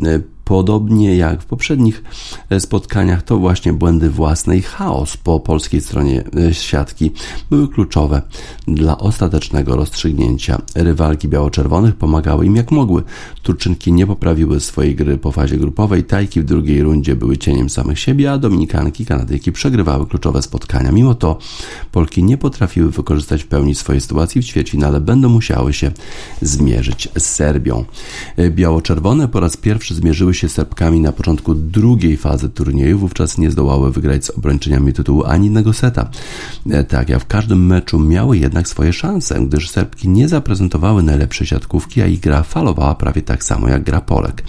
Podobnie 0.53 1.17
jak 1.17 1.41
w 1.41 1.45
poprzednich 1.45 2.03
e, 2.49 2.59
spotkaniach, 2.59 3.23
to 3.23 3.37
właśnie 3.37 3.73
błędy 3.73 4.09
własne 4.09 4.57
i 4.57 4.61
chaos 4.61 5.17
po 5.17 5.39
polskiej 5.39 5.81
stronie 5.81 6.23
e, 6.49 6.53
siatki 6.53 7.11
były 7.49 7.67
kluczowe 7.67 8.21
dla 8.67 8.97
ostatecznego 8.97 9.75
rozstrzygnięcia. 9.75 10.61
Rywalki 10.75 11.27
biało-czerwonych 11.27 11.95
pomagały 11.95 12.45
im 12.45 12.55
jak 12.55 12.71
mogły. 12.71 13.03
Turczynki 13.43 13.93
nie 13.93 14.07
poprawiły 14.07 14.59
swojej 14.59 14.95
gry 14.95 15.17
po 15.17 15.31
fazie 15.31 15.57
grupowej, 15.57 16.03
tajki 16.03 16.41
w 16.41 16.45
drugiej 16.45 16.83
rundzie 16.83 17.15
były 17.15 17.37
cieniem 17.37 17.69
samych 17.69 17.99
siebie, 17.99 18.31
a 18.31 18.37
Dominikanki, 18.37 19.05
Kanadyjki 19.05 19.51
przegrywały 19.51 20.07
kluczowe 20.07 20.41
spotkania. 20.41 20.91
Mimo 20.91 21.15
to 21.15 21.37
Polki 21.91 22.23
nie 22.23 22.37
potrafiły 22.37 22.91
wykorzystać 22.91 23.43
w 23.43 23.47
pełni 23.47 23.75
swojej 23.75 24.01
sytuacji 24.01 24.41
w 24.41 24.45
ćwierćfinale, 24.45 25.01
będą 25.01 25.29
musiały 25.29 25.73
się 25.73 25.91
zmierzyć 26.41 27.09
z 27.17 27.25
Serbią. 27.25 27.85
E, 28.37 28.49
biało-czerwone 28.49 29.27
po 29.27 29.39
raz 29.39 29.57
pierwszy 29.57 29.95
zmierzyły 29.95 30.33
się 30.33 30.42
Serbkami 30.49 30.99
na 30.99 31.11
początku 31.11 31.55
drugiej 31.55 32.17
fazy 32.17 32.49
turnieju, 32.49 32.99
wówczas 32.99 33.37
nie 33.37 33.51
zdołały 33.51 33.91
wygrać 33.91 34.25
z 34.25 34.29
obrończyniami 34.29 34.93
tytułu 34.93 35.23
ani 35.23 35.47
innego 35.47 35.73
seta. 35.73 36.09
E, 36.69 36.83
tak 36.83 37.09
jak 37.09 37.21
w 37.21 37.27
każdym 37.27 37.65
meczu 37.65 37.99
miały 37.99 38.37
jednak 38.37 38.67
swoje 38.67 38.93
szanse, 38.93 39.41
gdyż 39.41 39.69
Serbki 39.69 40.09
nie 40.09 40.27
zaprezentowały 40.27 41.03
najlepszej 41.03 41.47
siatkówki, 41.47 42.01
a 42.01 42.07
ich 42.07 42.19
gra 42.19 42.43
falowała 42.43 42.95
prawie 42.95 43.21
tak 43.21 43.43
samo 43.43 43.69
jak 43.69 43.83
gra 43.83 44.01
Polek. 44.01 44.43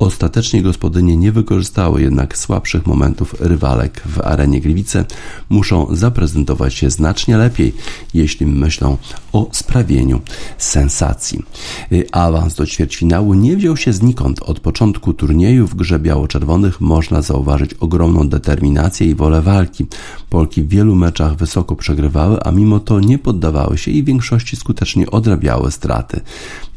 Ostatecznie 0.00 0.62
gospodynie 0.62 1.16
nie 1.16 1.32
wykorzystały 1.32 2.02
jednak 2.02 2.38
słabszych 2.38 2.86
momentów 2.86 3.34
rywalek 3.40 4.02
w 4.06 4.20
arenie 4.20 4.60
Gliwice. 4.60 5.04
Muszą 5.48 5.86
zaprezentować 5.90 6.74
się 6.74 6.90
znacznie 6.90 7.36
lepiej, 7.36 7.74
jeśli 8.14 8.46
myślą 8.46 8.96
o 9.32 9.48
sprawieniu 9.52 10.20
sensacji. 10.58 11.42
Y, 11.92 12.06
awans 12.12 12.54
do 12.54 12.66
ćwierćfinału 12.66 13.34
nie 13.34 13.56
wziął 13.56 13.76
się 13.76 13.92
znikąd. 13.92 14.42
Od 14.42 14.60
początku 14.60 15.14
turnieju 15.14 15.66
w 15.66 15.74
grze 15.74 15.98
biało-czerwonych 15.98 16.80
można 16.80 17.22
zauważyć 17.22 17.74
ogromną 17.74 18.28
determinację 18.28 19.06
i 19.06 19.14
wolę 19.14 19.42
walki. 19.42 19.86
Polki 20.30 20.62
w 20.62 20.68
wielu 20.68 20.94
meczach 20.94 21.36
wysoko 21.36 21.76
przegrywały, 21.76 22.42
a 22.42 22.50
mimo 22.50 22.80
to 22.80 23.00
nie 23.00 23.18
poddawały 23.18 23.78
się 23.78 23.90
i 23.90 24.02
w 24.02 24.06
większości 24.06 24.56
skutecznie 24.56 25.10
odrabiały 25.10 25.70
straty. 25.70 26.20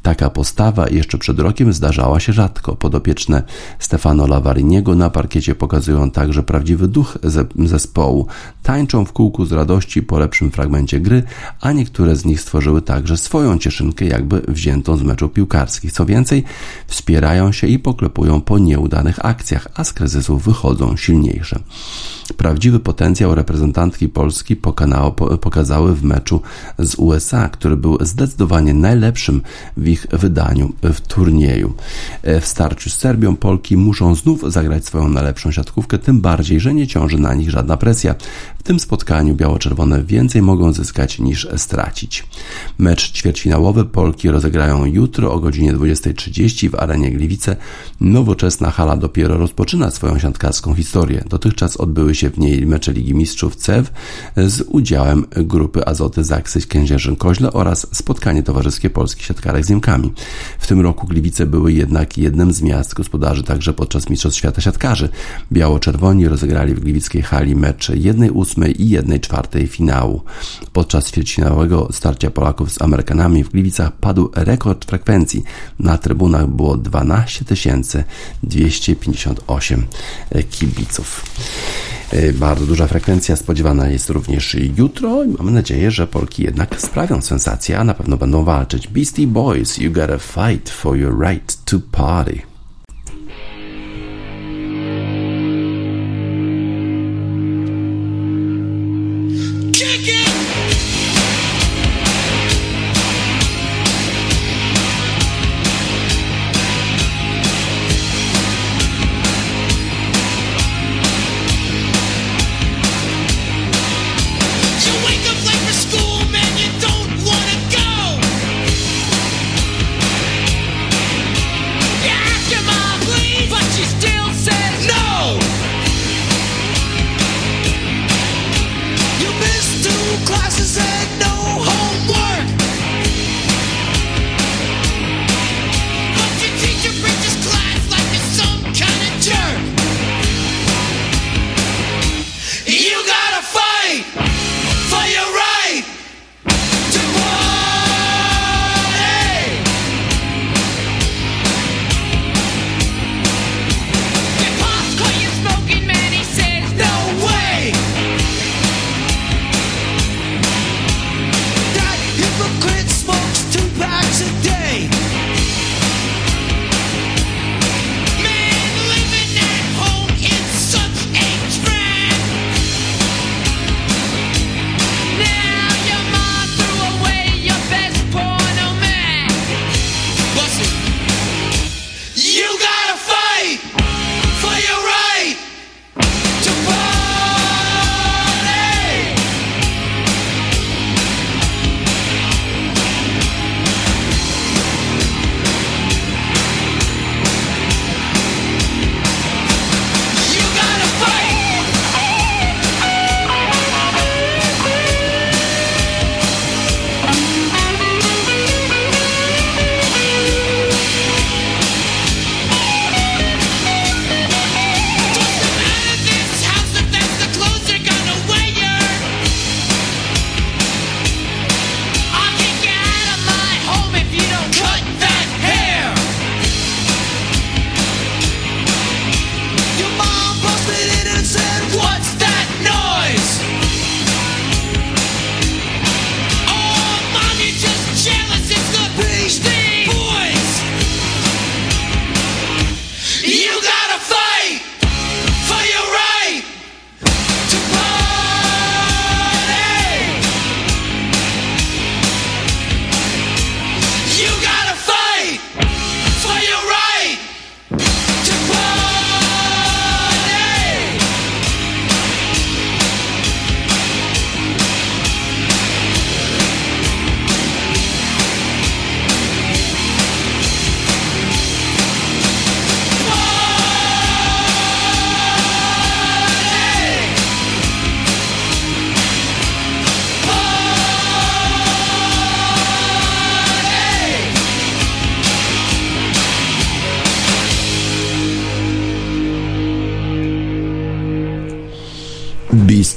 Taka 0.04 0.30
postawa 0.30 0.90
jeszcze 0.90 1.18
przed 1.18 1.40
rokiem 1.40 1.74
zdarzała 1.74 2.20
się 2.20 2.34
rzadko. 2.34 2.76
Podopieczne 2.76 3.44
Stefano 3.80 4.28
Lavariniego 4.28 4.96
na 4.96 5.10
parkiecie 5.10 5.56
pokazują 5.56 6.12
także 6.12 6.44
prawdziwy 6.44 6.88
duch 6.88 7.18
zespołu. 7.66 8.28
Tańczą 8.64 9.06
w 9.06 9.14
kółku 9.14 9.46
z 9.46 9.52
radości 9.52 10.04
po 10.04 10.20
lepszym 10.20 10.52
fragmencie 10.52 11.00
gry, 11.00 11.24
a 11.62 11.72
niektóre 11.72 12.16
z 12.16 12.26
nich 12.26 12.42
stworzyły 12.42 12.82
także 12.82 13.18
swoją 13.18 13.58
cieszynkę, 13.58 14.06
jakby 14.06 14.42
wziętą 14.48 14.98
z 14.98 15.04
meczu 15.04 15.30
piłkarskich. 15.30 15.92
Co 15.92 16.06
więcej, 16.06 16.44
wspierają 16.88 17.52
się 17.52 17.68
i 17.68 17.80
poklepują 17.80 18.42
po 18.42 18.60
nieudanych 18.60 19.26
akcjach, 19.26 19.68
a 19.76 19.84
z 19.84 19.94
kryzysów 19.94 20.44
wychodzą 20.44 20.98
silniejsze. 20.98 21.60
Prawdziwy 22.38 22.80
potencjał 22.80 23.36
reprezentantki 23.36 24.10
Polski 24.10 24.56
pokazały 25.42 25.96
w 25.96 26.04
meczu 26.04 26.42
z 26.80 26.96
USA, 26.96 27.50
który 27.50 27.78
był 27.78 27.98
zdecydowanie 28.02 28.74
najlepszym 28.74 29.42
w 29.78 29.88
ich 29.88 30.08
wydaniu 30.12 30.74
w 30.84 31.02
turnieju. 31.02 31.74
E, 32.22 32.42
w 32.42 32.46
starciu 32.46 32.90
z 32.90 32.98
Serbią 32.98 33.36
Polki 33.36 33.78
muszą 33.78 34.16
znów 34.16 34.52
zagrać 34.54 34.86
swoją 34.86 35.10
najlepszą 35.10 35.52
siatkówkę, 35.52 36.00
tym 36.00 36.22
bardziej, 36.22 36.60
że 36.60 36.74
nie 36.74 36.88
ciąży 36.88 37.20
na 37.20 37.34
nich 37.34 37.50
żadna 37.50 37.78
presja. 37.78 38.16
W 38.60 38.64
tym 38.64 38.80
spotkaniu 38.80 39.36
biało-czerwone 39.36 40.04
więcej 40.04 40.42
mogą 40.42 40.74
zyskać 40.74 41.20
niż 41.20 41.48
stracić. 41.58 42.28
Mecz 42.78 43.12
ćwierćfinałowy 43.12 43.86
Polki 43.86 44.30
rozegrają 44.30 44.86
jutro 44.86 45.34
o 45.34 45.40
godzinie 45.40 45.74
20.30 45.74 46.70
w 46.70 46.76
arenie 46.76 47.12
Gliwice. 47.12 47.56
Nowoczesna 48.02 48.72
hala 48.72 48.98
dopiero 48.98 49.38
rozpoczyna 49.38 49.92
swoją 49.92 50.20
siatkarską 50.20 50.76
historię. 50.76 51.24
Dotychczas 51.30 51.78
odbyły 51.78 52.13
się 52.16 52.30
w 52.30 52.38
niej 52.38 52.66
mecze 52.66 52.94
Ligi 52.94 53.14
Mistrzów 53.14 53.56
CEW 53.56 53.92
z 54.36 54.62
udziałem 54.62 55.26
grupy 55.32 55.86
Azoty 55.86 56.24
Zaksy 56.24 56.60
Kędzierzyn-Koźle 56.60 57.50
oraz 57.54 57.88
spotkanie 57.92 58.44
towarzyskie 58.44 58.90
polskich 58.90 59.26
siatkarek 59.26 59.66
z 59.66 59.70
Niemkami. 59.70 60.14
W 60.60 60.68
tym 60.68 60.82
roku 60.82 61.08
Gliwice 61.08 61.46
były 61.46 61.74
jednak 61.74 62.18
jednym 62.18 62.54
z 62.54 62.62
miast 62.62 62.94
gospodarzy 62.94 63.44
także 63.44 63.74
podczas 63.74 64.10
Mistrzostw 64.10 64.40
Świata 64.40 64.62
Siatkarzy. 64.62 65.10
Biało-czerwoni 65.52 66.28
rozegrali 66.28 66.76
w 66.76 66.80
gliwickiej 66.80 67.22
hali 67.22 67.56
mecz 67.56 67.90
1-8 67.90 68.74
i 68.80 68.98
1-4 68.98 69.68
finału. 69.68 70.22
Podczas 70.74 71.12
ćwierćfinałowego 71.12 71.90
starcia 71.92 72.32
Polaków 72.32 72.72
z 72.72 72.82
Amerykanami 72.82 73.44
w 73.44 73.50
Gliwicach 73.50 73.92
padł 73.92 74.30
rekord 74.36 74.86
frekwencji. 74.86 75.44
Na 75.80 75.98
trybunach 75.98 76.48
było 76.48 76.78
12 76.78 77.46
258 78.44 79.86
kibiców. 80.50 81.26
E, 82.14 82.34
bardzo 82.34 82.66
duża 82.66 82.88
frekwencja 82.88 83.36
spodziewana 83.36 83.90
jest 83.90 84.10
również 84.10 84.58
jutro 84.78 85.24
i 85.24 85.28
mamy 85.28 85.52
nadzieję, 85.52 85.92
że 85.92 86.08
Polki 86.08 86.44
jednak 86.44 86.82
sprawią 86.82 87.22
sensację, 87.22 87.80
a 87.80 87.84
na 87.84 87.94
pewno 87.94 88.18
będą 88.18 88.44
walczyć. 88.44 88.88
Beastie 88.88 89.28
Boys, 89.28 89.78
you 89.78 89.92
gotta 89.92 90.18
fight 90.18 90.70
for 90.70 90.98
your 90.98 91.20
right 91.30 91.66
to 91.66 91.80
party. 91.92 92.53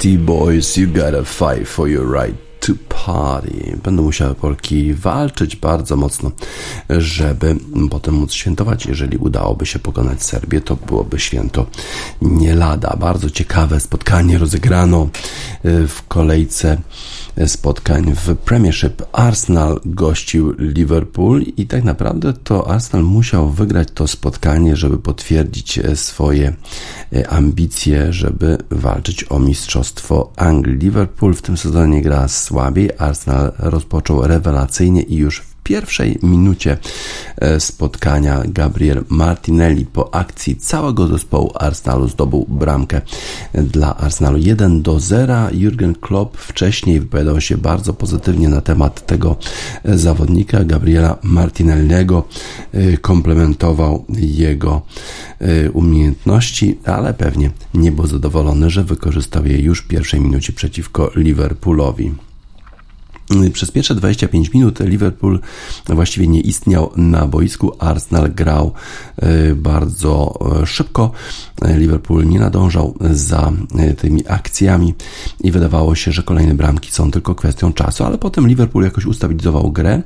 Beastie 0.06 0.24
Boys, 0.24 0.76
you 0.76 0.86
gotta 0.86 1.24
fight 1.24 1.66
for 1.66 1.88
your 1.88 2.06
right 2.06 2.36
to 2.60 2.72
party. 2.88 3.76
Będą 3.84 4.02
musiały 4.02 4.34
Polki 4.34 4.94
walczyć 4.94 5.56
bardzo 5.56 5.96
mocno, 5.96 6.30
żeby 6.88 7.56
potem 7.90 8.14
móc 8.14 8.32
świętować. 8.32 8.86
Jeżeli 8.86 9.16
udałoby 9.16 9.66
się 9.66 9.78
pokonać 9.78 10.22
Serbię, 10.22 10.60
to 10.60 10.76
byłoby 10.76 11.18
święto 11.18 11.66
nie 12.22 12.54
lada. 12.54 12.96
Bardzo 13.00 13.30
ciekawe 13.30 13.80
spotkanie 13.80 14.38
rozegrano 14.38 15.08
y, 15.64 15.88
w 15.88 16.06
kolejce 16.08 16.78
spotkań 17.46 18.14
w 18.14 18.36
Premiership. 18.36 19.02
Arsenal 19.12 19.80
gościł 19.84 20.54
Liverpool 20.58 21.42
i 21.56 21.66
tak 21.66 21.84
naprawdę 21.84 22.32
to 22.32 22.70
Arsenal 22.70 23.06
musiał 23.06 23.50
wygrać 23.50 23.88
to 23.94 24.06
spotkanie, 24.08 24.76
żeby 24.76 24.98
potwierdzić 24.98 25.80
swoje 25.94 26.52
e, 27.12 27.28
ambicje, 27.28 28.12
żeby 28.12 28.58
walczyć 28.70 29.24
o 29.30 29.38
mistrzostwo 29.38 30.32
Anglii. 30.36 30.76
Liverpool 30.78 31.34
w 31.34 31.42
tym 31.42 31.56
sezonie 31.56 32.02
gra 32.02 32.28
słabiej, 32.28 32.90
Arsenal 32.98 33.52
rozpoczął 33.58 34.22
rewelacyjnie 34.22 35.02
i 35.02 35.16
już 35.16 35.40
w 35.40 35.55
pierwszej 35.66 36.18
minucie 36.22 36.78
e, 37.36 37.60
spotkania 37.60 38.42
Gabriel 38.48 39.04
Martinelli 39.08 39.86
po 39.86 40.14
akcji 40.14 40.56
całego 40.56 41.06
zespołu 41.06 41.52
Arsenalu 41.54 42.08
zdobył 42.08 42.46
bramkę 42.48 43.00
dla 43.54 43.96
Arsenalu 43.96 44.38
1 44.38 44.82
do 44.82 45.00
0. 45.00 45.34
Jurgen 45.52 45.94
Klopp 45.94 46.36
wcześniej 46.36 47.00
wypowiadał 47.00 47.40
się 47.40 47.56
bardzo 47.56 47.92
pozytywnie 47.92 48.48
na 48.48 48.60
temat 48.60 49.06
tego 49.06 49.36
e, 49.84 49.98
zawodnika 49.98 50.64
Gabriela 50.64 51.18
Martinelliego, 51.22 52.24
e, 52.72 52.96
komplementował 52.96 54.04
jego 54.18 54.82
umiejętności, 55.72 56.78
ale 56.84 57.14
pewnie 57.14 57.50
nie 57.74 57.92
był 57.92 58.06
zadowolony, 58.06 58.70
że 58.70 58.84
wykorzystał 58.84 59.46
je 59.46 59.58
już 59.58 59.80
w 59.80 59.88
pierwszej 59.88 60.20
minucie 60.20 60.52
przeciwko 60.52 61.10
Liverpoolowi. 61.16 62.25
Przez 63.52 63.70
pierwsze 63.70 63.94
25 63.94 64.54
minut 64.54 64.80
Liverpool 64.80 65.40
właściwie 65.86 66.28
nie 66.28 66.40
istniał 66.40 66.92
na 66.96 67.26
boisku. 67.26 67.72
Arsenal 67.78 68.32
grał 68.32 68.72
e, 69.16 69.54
bardzo 69.54 70.38
e, 70.62 70.66
szybko. 70.66 71.10
Liverpool 71.62 72.26
nie 72.26 72.40
nadążał 72.40 72.94
za 73.10 73.52
tymi 73.98 74.28
akcjami 74.28 74.94
i 75.40 75.50
wydawało 75.50 75.94
się, 75.94 76.12
że 76.12 76.22
kolejne 76.22 76.54
bramki 76.54 76.92
są 76.92 77.10
tylko 77.10 77.34
kwestią 77.34 77.72
czasu, 77.72 78.04
ale 78.04 78.18
potem 78.18 78.48
Liverpool 78.48 78.84
jakoś 78.84 79.06
ustabilizował 79.06 79.72
grę. 79.72 80.02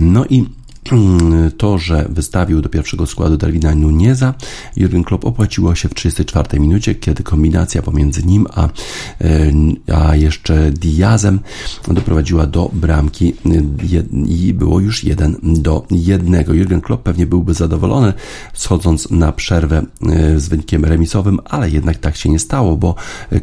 No 0.00 0.24
i 0.24 0.44
to, 1.58 1.78
że 1.78 2.06
wystawił 2.08 2.60
do 2.62 2.68
pierwszego 2.68 3.06
składu 3.06 3.36
Darwina 3.36 3.74
Nuneza, 3.74 4.34
Jurgen 4.76 5.04
Klopp 5.04 5.24
opłaciło 5.24 5.74
się 5.74 5.88
w 5.88 5.94
34 5.94 6.60
minucie, 6.60 6.94
kiedy 6.94 7.22
kombinacja 7.22 7.82
pomiędzy 7.82 8.22
nim 8.22 8.46
a, 8.54 8.68
e, 9.20 9.52
a 9.94 10.16
jeszcze 10.16 10.70
Diazem 10.70 11.40
doprowadziła 11.88 12.46
do 12.46 12.70
bramki 12.72 13.34
i 14.26 14.54
było 14.54 14.80
już 14.80 15.04
1 15.04 15.36
do 15.42 15.86
1. 15.90 16.44
Jurgen 16.54 16.80
Klopp 16.80 17.02
pewnie 17.02 17.26
byłby 17.26 17.54
zadowolony 17.54 18.12
schodząc 18.54 19.10
na 19.10 19.32
przerwę 19.32 19.82
e, 20.06 20.40
z 20.40 20.48
wynikiem 20.48 20.84
remisowym, 20.84 21.38
ale 21.44 21.70
jednak 21.70 21.98
tak 21.98 22.16
się 22.16 22.28
nie 22.28 22.38
stało, 22.38 22.76
bo 22.76 22.94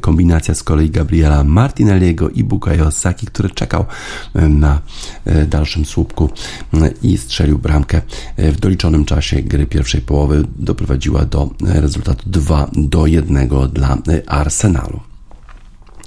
kombinacja 0.02 0.56
z 0.56 0.64
kolei 0.64 0.90
Gabriela 0.90 1.44
Martinelliego 1.44 2.30
i 2.30 2.44
Bukayo 2.44 2.92
Saki, 2.92 3.28
który 3.28 3.50
czekał 3.50 3.86
e, 4.36 4.50
na 4.50 4.82
dalszym 5.48 5.86
słupku 5.86 6.30
i 7.04 7.18
strzelił 7.28 7.58
bramkę 7.58 8.02
w 8.38 8.60
doliczonym 8.60 9.06
czasie 9.06 9.42
gry 9.42 9.66
pierwszej 9.66 10.02
połowy, 10.02 10.44
doprowadziła 10.56 11.26
do 11.26 11.50
rezultatu 11.62 12.30
2 12.30 12.70
do 12.74 13.08
1 13.08 13.50
dla 13.74 13.98
Arsenalu. 14.28 15.00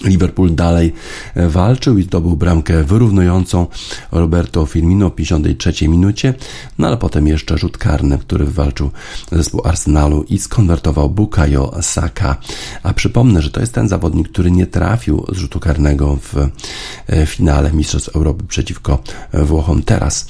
Liverpool 0.05 0.55
dalej 0.55 0.93
walczył 1.37 1.99
i 1.99 2.03
zdobył 2.03 2.37
bramkę 2.37 2.85
wyrównującą 2.85 3.67
Roberto 4.13 4.67
Firmino 4.67 5.11
w 5.11 5.15
53 5.15 5.89
minucie, 5.89 6.35
no 6.79 6.87
ale 6.87 6.97
potem 6.97 7.27
jeszcze 7.27 7.59
rzut 7.59 7.79
karny, 7.79 8.19
który 8.19 8.45
wywalczył 8.45 8.91
zespół 9.33 9.61
Arsenalu 9.65 10.23
i 10.23 10.39
skonwertował 10.39 11.11
Bukayo 11.11 11.75
Saka. 11.83 12.37
A 12.83 12.95
przypomnę, 12.95 13.43
że 13.43 13.51
to 13.51 13.61
jest 13.61 13.75
ten 13.75 13.89
zawodnik, 13.89 14.29
który 14.29 14.51
nie 14.51 14.67
trafił 14.67 15.27
z 15.33 15.37
rzutu 15.37 15.61
karnego 15.61 16.19
w 16.23 16.37
e, 17.07 17.27
finale 17.27 17.73
Mistrzostw 17.73 18.17
Europy 18.17 18.45
przeciwko 18.49 19.03
Włochom. 19.33 19.83
Teraz 19.83 20.27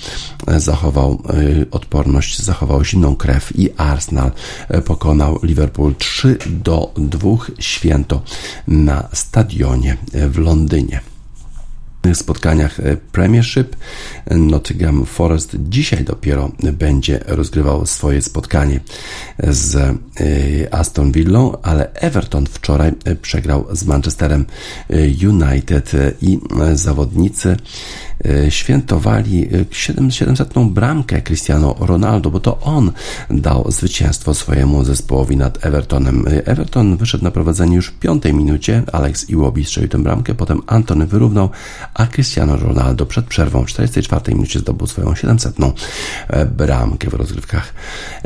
zachował 0.56 1.22
e, 1.28 1.70
odporność, 1.70 2.42
zachował 2.42 2.84
zimną 2.84 3.16
krew 3.16 3.58
i 3.58 3.70
Arsenal 3.76 4.30
pokonał 4.84 5.38
Liverpool 5.42 5.94
3 5.94 6.38
do 6.46 6.92
2 6.96 7.30
święto 7.58 8.22
na 8.68 9.08
stadionie 9.12 9.59
w 10.12 10.38
Londynie 10.38 11.00
spotkaniach 12.14 12.78
Premiership. 13.12 13.76
Nottingham 14.30 15.06
Forest 15.06 15.56
dzisiaj 15.58 16.04
dopiero 16.04 16.50
będzie 16.72 17.20
rozgrywał 17.26 17.86
swoje 17.86 18.22
spotkanie 18.22 18.80
z 19.38 19.76
e, 19.76 19.94
Aston 20.74 21.12
Villą, 21.12 21.52
ale 21.62 21.92
Everton 21.92 22.46
wczoraj 22.46 22.92
przegrał 23.22 23.66
z 23.72 23.84
Manchesterem 23.84 24.44
United 25.22 25.92
i 26.22 26.38
zawodnicy 26.74 27.56
E, 28.24 28.50
świętowali 28.50 29.48
700. 29.70 30.56
E, 30.56 30.64
bramkę 30.64 31.22
Cristiano 31.22 31.74
Ronaldo, 31.80 32.30
bo 32.30 32.40
to 32.40 32.60
on 32.60 32.92
dał 33.30 33.70
zwycięstwo 33.70 34.34
swojemu 34.34 34.84
zespołowi 34.84 35.36
nad 35.36 35.66
Evertonem. 35.66 36.28
E, 36.28 36.46
Everton 36.46 36.96
wyszedł 36.96 37.24
na 37.24 37.30
prowadzenie 37.30 37.76
już 37.76 37.86
w 37.86 37.98
piątej 37.98 38.34
minucie, 38.34 38.82
Alex 38.92 39.30
Iwobi 39.30 39.64
strzelił 39.64 39.88
tę 39.88 40.02
bramkę, 40.02 40.34
potem 40.34 40.60
Antony 40.66 41.06
wyrównał, 41.06 41.50
a 42.00 42.06
Cristiano 42.06 42.56
Ronaldo 42.56 43.06
przed 43.06 43.26
przerwą 43.26 43.64
w 43.64 43.66
44 43.66 44.34
minucie 44.34 44.58
zdobył 44.58 44.86
swoją 44.86 45.14
700. 45.14 45.56
bramkę 46.56 47.10
w 47.10 47.14
rozgrywkach 47.14 47.74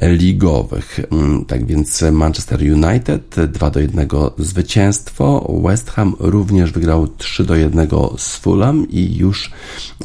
ligowych. 0.03 1.01
Mm, 1.12 1.45
tak 1.45 1.66
więc 1.66 2.05
Manchester 2.12 2.61
United 2.61 3.37
2 3.49 3.70
do 3.70 3.81
1 3.81 4.09
zwycięstwo, 4.39 5.53
West 5.64 5.91
Ham 5.91 6.16
również 6.18 6.72
wygrał 6.72 7.09
3 7.09 7.45
do 7.45 7.55
1 7.55 7.89
z 8.18 8.37
Fulham 8.37 8.87
i 8.91 9.16
już 9.16 9.51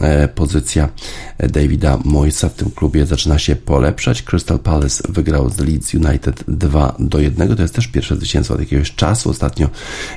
E, 0.01 0.28
pozycja 0.28 0.89
Davida 1.39 1.99
Moysa 2.05 2.49
w 2.49 2.53
tym 2.53 2.72
klubie 2.72 3.05
zaczyna 3.05 3.39
się 3.39 3.55
polepszać. 3.55 4.22
Crystal 4.22 4.59
Palace 4.59 5.03
wygrał 5.09 5.49
z 5.49 5.59
Leeds 5.59 5.93
United 5.93 6.43
2 6.47 6.95
do 6.99 7.20
1. 7.20 7.55
To 7.55 7.61
jest 7.61 7.76
też 7.76 7.88
pierwsze 7.88 8.15
zwycięstwo 8.15 8.53
od 8.53 8.59
jakiegoś 8.59 8.95
czasu. 8.95 9.30
Ostatnio 9.30 9.70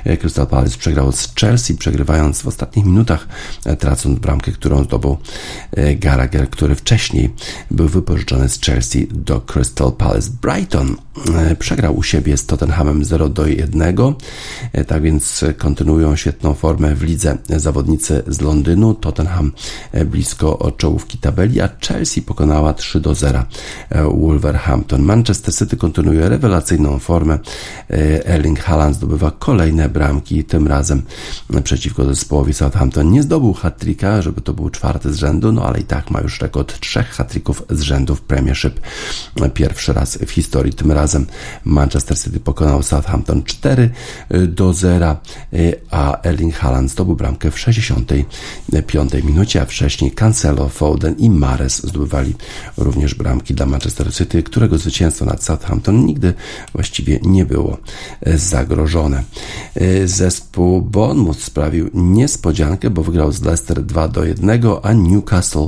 e, 0.03 0.17
Crystal 0.17 0.47
Palace 0.47 0.77
przegrał 0.77 1.11
z 1.11 1.35
Chelsea, 1.35 1.75
przegrywając 1.75 2.41
w 2.41 2.47
ostatnich 2.47 2.85
minutach, 2.85 3.27
e, 3.27 3.32
tracąc 3.79 4.19
bramkę, 4.19 4.51
którą 4.51 4.83
zdobył 4.83 5.17
Gallagher, 5.95 6.49
który 6.49 6.75
wcześniej 6.75 7.33
był 7.71 7.87
wypożyczony 7.87 8.49
z 8.49 8.61
Chelsea 8.61 9.07
do 9.11 9.41
Crystal 9.41 9.91
Palace. 9.91 10.29
Brighton 10.41 10.95
przegrał 11.59 11.97
u 11.97 12.03
siebie 12.03 12.37
z 12.37 12.45
Tottenhamem 12.45 13.05
0 13.05 13.29
do 13.29 13.47
1. 13.47 13.95
Tak 14.87 15.01
więc 15.01 15.45
kontynuują 15.57 16.15
świetną 16.15 16.53
formę 16.53 16.95
w 16.95 17.03
lidze 17.03 17.37
zawodnicy 17.49 18.23
z 18.27 18.41
Londynu. 18.41 18.93
Tottenham 18.93 19.51
E, 19.91 20.05
blisko 20.05 20.71
czołówki 20.77 21.17
tabeli, 21.17 21.61
a 21.61 21.69
Chelsea 21.87 22.21
pokonała 22.21 22.73
3 22.73 22.99
do 22.99 23.15
0 23.15 23.43
e, 23.89 24.03
Wolverhampton. 24.03 25.01
Manchester 25.01 25.55
City 25.55 25.77
kontynuuje 25.77 26.29
rewelacyjną 26.29 26.99
formę. 26.99 27.39
E, 27.89 28.27
Erling 28.27 28.59
Haaland 28.59 28.95
zdobywa 28.95 29.31
kolejne 29.31 29.89
bramki, 29.89 30.43
tym 30.43 30.67
razem 30.67 31.01
przeciwko 31.63 32.05
zespołowi 32.05 32.53
Southampton. 32.53 33.11
Nie 33.11 33.22
zdobył 33.23 33.53
hat 33.53 33.85
żeby 34.19 34.41
to 34.41 34.53
był 34.53 34.69
czwarty 34.69 35.13
z 35.13 35.17
rzędu, 35.17 35.51
no 35.51 35.65
ale 35.65 35.79
i 35.79 35.83
tak 35.83 36.11
ma 36.11 36.21
już 36.21 36.41
rekord 36.41 36.79
trzech 36.79 37.09
hat 37.09 37.33
z 37.69 37.81
rzędu 37.81 38.15
w 38.15 38.21
Premiership. 38.21 38.79
Pierwszy 39.53 39.93
raz 39.93 40.17
w 40.17 40.31
historii. 40.31 40.73
Tym 40.73 40.91
razem 40.91 41.25
Manchester 41.65 42.19
City 42.19 42.39
pokonał 42.39 42.83
Southampton 42.83 43.43
4 43.43 43.89
do 44.47 44.73
0, 44.73 45.17
a 45.91 46.21
Erling 46.23 46.55
Haaland 46.55 46.91
zdobył 46.91 47.15
bramkę 47.15 47.51
w 47.51 47.59
65 47.59 49.13
minucie 49.23 49.61
a 49.61 49.65
wcześniej 49.65 50.11
Cancelo, 50.11 50.69
Foden 50.69 51.15
i 51.17 51.29
Mares 51.29 51.87
zdobywali 51.87 52.35
również 52.77 53.15
bramki 53.15 53.53
dla 53.53 53.65
Manchester 53.65 54.13
City, 54.13 54.43
którego 54.43 54.77
zwycięstwo 54.77 55.25
nad 55.25 55.43
Southampton 55.43 56.05
nigdy 56.05 56.33
właściwie 56.73 57.19
nie 57.21 57.45
było 57.45 57.77
e, 58.21 58.37
zagrożone. 58.37 59.23
Zespół 60.05 60.81
Bournemouth 60.81 61.39
sprawił 61.39 61.89
niespodziankę, 61.93 62.89
bo 62.89 63.03
wygrał 63.13 63.31
z 63.31 63.41
Leicester 63.41 63.83
2 63.83 64.07
do 64.07 64.23
1, 64.25 64.61
a 64.83 64.93
Newcastle 64.93 65.67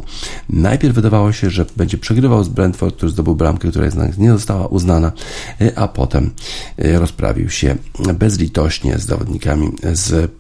najpierw 0.50 0.96
wydawało 0.96 1.32
się, 1.32 1.50
że 1.50 1.66
będzie 1.78 1.98
przegrywał 1.98 2.44
z 2.44 2.48
Brentford, 2.48 2.96
który 2.96 3.12
zdobył 3.12 3.36
bramkę, 3.36 3.70
która 3.70 3.86
jednak 3.86 4.18
nie 4.18 4.32
została 4.32 4.68
uznana, 4.68 5.12
e, 5.62 5.80
a 5.80 5.88
potem 5.88 6.32
rozprawił 6.78 7.50
się 7.50 7.76
bezlitośnie 8.20 8.98
z 8.98 9.06
zawodnikami 9.06 9.72
z, 9.94 10.32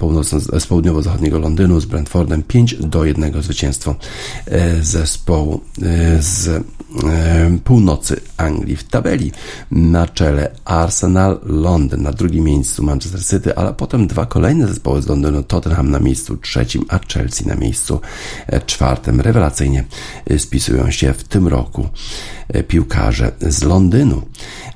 z 0.60 0.66
południowo-zachodniego 0.66 1.39
Londynu, 1.39 1.80
z 1.80 1.86
Brentfordem. 1.86 2.43
5 2.43 2.76
do 2.76 3.06
1 3.06 3.41
zwycięstwo 3.41 3.95
e, 4.45 4.84
zespołu 4.84 5.62
z 6.20 6.64
północy 7.64 8.22
Anglii. 8.38 8.76
W 8.76 8.84
tabeli 8.84 9.32
na 9.72 10.08
czele 10.08 10.52
Arsenal 10.66 11.39
Londyn, 11.43 12.02
na 12.02 12.12
drugim 12.12 12.43
miejscu 12.43 12.84
Manchester 12.84 13.26
City, 13.26 13.56
ale 13.56 13.74
potem 13.74 14.08
dwa 14.08 14.26
kolejne 14.26 14.68
zespoły 14.68 15.02
z 15.02 15.08
Londynu, 15.08 15.43
Tottenham 15.43 15.91
na 15.91 16.00
miejscu 16.00 16.38
trzecim, 16.38 16.86
a 16.89 17.00
Chelsea 17.14 17.48
na 17.48 17.56
miejscu 17.56 18.02
e, 18.48 18.62
czwartym. 18.62 19.22
Rewelacyjnie 19.22 19.84
e, 20.30 20.39
spisują 20.39 20.91
się 20.91 21.14
w 21.14 21.24
tym 21.24 21.48
roku 21.48 21.89
piłkarze 22.68 23.32
z 23.41 23.64
Londynu. 23.64 24.22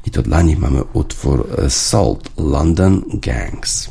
I 0.05 0.11
to 0.11 0.22
dla 0.22 0.41
nich 0.41 0.59
mamy 0.59 0.84
utwór 0.93 1.47
Salt 1.70 2.30
London 2.38 3.03
Gangs. 3.13 3.89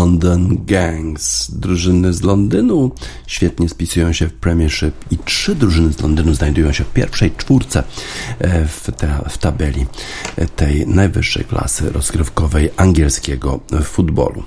London 0.00 0.58
Gangs. 0.66 1.50
Drużyny 1.50 2.12
z 2.12 2.22
Londynu 2.22 2.90
świetnie 3.26 3.68
spisują 3.68 4.12
się 4.12 4.28
w 4.28 4.32
Premiership 4.32 4.94
i 5.10 5.18
trzy 5.18 5.54
drużyny 5.54 5.92
z 5.92 6.00
Londynu 6.00 6.34
znajdują 6.34 6.72
się 6.72 6.84
w 6.84 6.92
pierwszej 6.92 7.30
czwórce 7.36 7.82
e, 8.38 8.66
w, 8.66 8.90
ta, 8.96 9.28
w 9.28 9.38
tabeli 9.38 9.86
e, 10.36 10.46
tej 10.46 10.86
najwyższej 10.86 11.44
klasy 11.44 11.90
rozgrywkowej 11.90 12.70
angielskiego 12.76 13.60
futbolu. 13.82 14.42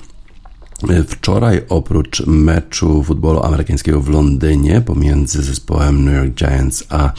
Wczoraj 1.07 1.61
oprócz 1.69 2.25
meczu 2.27 3.03
futbolu 3.03 3.43
amerykańskiego 3.43 4.01
w 4.01 4.09
Londynie 4.09 4.81
pomiędzy 4.81 5.43
zespołem 5.43 6.05
New 6.05 6.13
York 6.13 6.33
Giants 6.33 6.83
a 6.89 7.11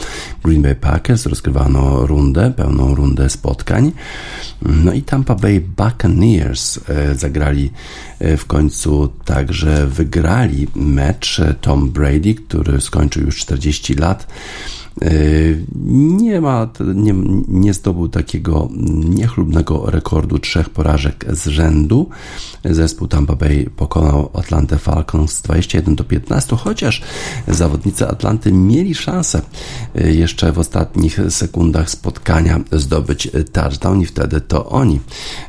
Green 0.43 0.61
Bay 0.61 0.75
Packers 0.75 1.25
rozgrywano 1.25 2.07
rundę, 2.07 2.53
pełną 2.57 2.95
rundę 2.95 3.29
spotkań. 3.29 3.91
No 4.61 4.93
i 4.93 5.01
Tampa 5.01 5.35
Bay 5.35 5.61
Buccaneers 5.61 6.79
e, 6.89 7.15
zagrali 7.15 7.71
e, 8.19 8.37
w 8.37 8.45
końcu 8.45 9.07
także 9.25 9.87
wygrali 9.87 10.67
mecz 10.75 11.41
Tom 11.61 11.91
Brady, 11.91 12.35
który 12.35 12.81
skończył 12.81 13.23
już 13.23 13.37
40 13.37 13.93
lat. 13.93 14.27
E, 15.01 15.09
Nie 15.75 16.41
ma, 16.41 16.69
nie, 16.95 17.13
nie 17.47 17.73
zdobył 17.73 18.09
takiego 18.09 18.69
niechlubnego 19.05 19.91
rekordu 19.91 20.39
trzech 20.39 20.69
porażek 20.69 21.25
z 21.29 21.47
rzędu. 21.47 22.09
Zespół 22.65 23.07
Tampa 23.07 23.35
Bay 23.35 23.69
pokonał 23.75 24.29
Atlantę 24.33 24.77
Falcons 24.77 25.41
21 25.41 25.95
do 25.95 26.03
15, 26.03 26.55
chociaż 26.55 27.01
zawodnicy 27.47 28.07
Atlanty 28.07 28.51
mieli 28.51 28.95
szansę 28.95 29.41
e, 29.95 30.13
jeszcze 30.13 30.51
w 30.51 30.59
ostatnich 30.59 31.19
sekundach 31.29 31.89
spotkania 31.89 32.59
zdobyć 32.71 33.29
touchdown 33.51 34.01
i 34.01 34.05
wtedy 34.05 34.41
to 34.41 34.69
oni 34.69 34.99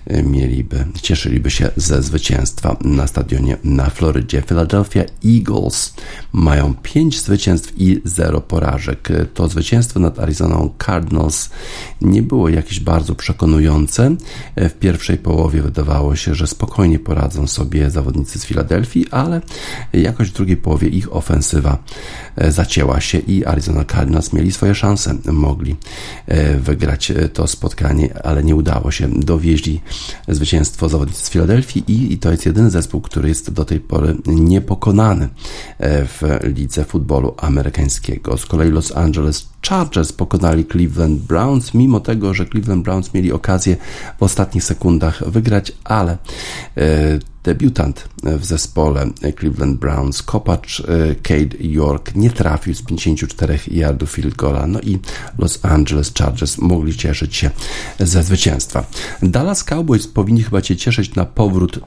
e, 0.06 0.22
mieliby, 0.22 0.86
cieszyliby 1.02 1.50
się 1.50 1.70
ze 1.76 2.02
zwycięstwa 2.02 2.76
na 2.80 3.06
stadionie 3.06 3.56
na 3.64 3.90
Florydzie. 3.90 4.42
Philadelphia 4.42 5.04
Eagles 5.24 5.94
mają 6.32 6.74
5 6.82 7.20
zwycięstw 7.20 7.72
i 7.76 8.00
0 8.04 8.40
porażek. 8.40 9.08
To 9.36 9.48
zwycięstwo 9.48 10.00
nad 10.00 10.18
Arizoną 10.18 10.70
Cardinals 10.86 11.50
nie 12.00 12.22
było 12.22 12.48
jakieś 12.48 12.80
bardzo 12.80 13.14
przekonujące. 13.14 14.16
W 14.56 14.72
pierwszej 14.72 15.18
połowie 15.18 15.62
wydawało 15.62 16.16
się, 16.16 16.34
że 16.34 16.46
spokojnie 16.46 16.98
poradzą 16.98 17.46
sobie 17.46 17.90
zawodnicy 17.90 18.38
z 18.38 18.44
Filadelfii, 18.44 19.06
ale 19.10 19.40
jakoś 19.92 20.30
w 20.30 20.32
drugiej 20.32 20.56
połowie 20.56 20.88
ich 20.88 21.16
ofensywa 21.16 21.78
e, 22.36 22.52
zacięła 22.52 23.00
się 23.00 23.18
i 23.18 23.44
Arizona 23.44 23.84
Cardinals 23.84 24.32
mieli 24.32 24.52
swoje 24.52 24.74
szanse. 24.74 25.14
Mogli 25.32 25.76
e, 26.26 26.56
wygrać 26.56 27.10
e, 27.10 27.28
to 27.28 27.46
spotkanie, 27.46 28.26
ale 28.26 28.44
nie 28.44 28.54
udało 28.54 28.90
się. 28.90 29.08
Dowieźli 29.10 29.80
zwycięstwo 30.28 30.88
zawodnicy 30.88 31.26
z 31.26 31.30
Filadelfii 31.30 31.84
i, 31.88 32.12
i 32.12 32.18
to 32.18 32.30
jest 32.30 32.46
jedyny 32.46 32.70
zespół, 32.70 33.00
który 33.00 33.28
jest 33.28 33.50
do 33.52 33.64
tej 33.64 33.80
pory 33.80 34.16
niepokonany 34.26 35.28
w 35.78 36.38
lidze 36.42 36.84
futbolu 36.84 37.34
amerykańskiego. 37.38 38.38
Z 38.38 38.46
kolei 38.46 38.70
Los 38.70 38.96
Angeles 38.96 39.25
Chargers 39.62 40.12
pokonali 40.12 40.64
Cleveland 40.64 41.20
Browns, 41.20 41.74
mimo 41.74 42.00
tego, 42.00 42.34
że 42.34 42.46
Cleveland 42.46 42.84
Browns 42.84 43.14
mieli 43.14 43.32
okazję 43.32 43.76
w 44.18 44.22
ostatnich 44.22 44.64
sekundach 44.64 45.30
wygrać, 45.30 45.72
ale 45.84 46.12
e, 46.76 47.18
debiutant 47.44 48.08
w 48.22 48.44
zespole 48.44 49.10
Cleveland 49.38 49.80
Browns, 49.80 50.22
kopacz 50.22 50.80
e, 50.80 50.84
Cade 51.14 51.56
York 51.60 52.14
nie 52.14 52.30
trafił 52.30 52.74
z 52.74 52.82
54 52.82 53.58
yardów 53.70 54.10
field 54.10 54.34
goala, 54.34 54.66
no 54.66 54.80
i 54.80 54.98
Los 55.38 55.64
Angeles 55.64 56.12
Chargers 56.18 56.58
mogli 56.58 56.96
cieszyć 56.96 57.36
się 57.36 57.50
ze 57.98 58.22
zwycięstwa. 58.22 58.84
Dallas 59.22 59.64
Cowboys 59.64 60.08
powinni 60.08 60.42
chyba 60.42 60.62
się 60.62 60.76
cieszyć 60.76 61.14
na 61.14 61.24
powrót 61.24 61.80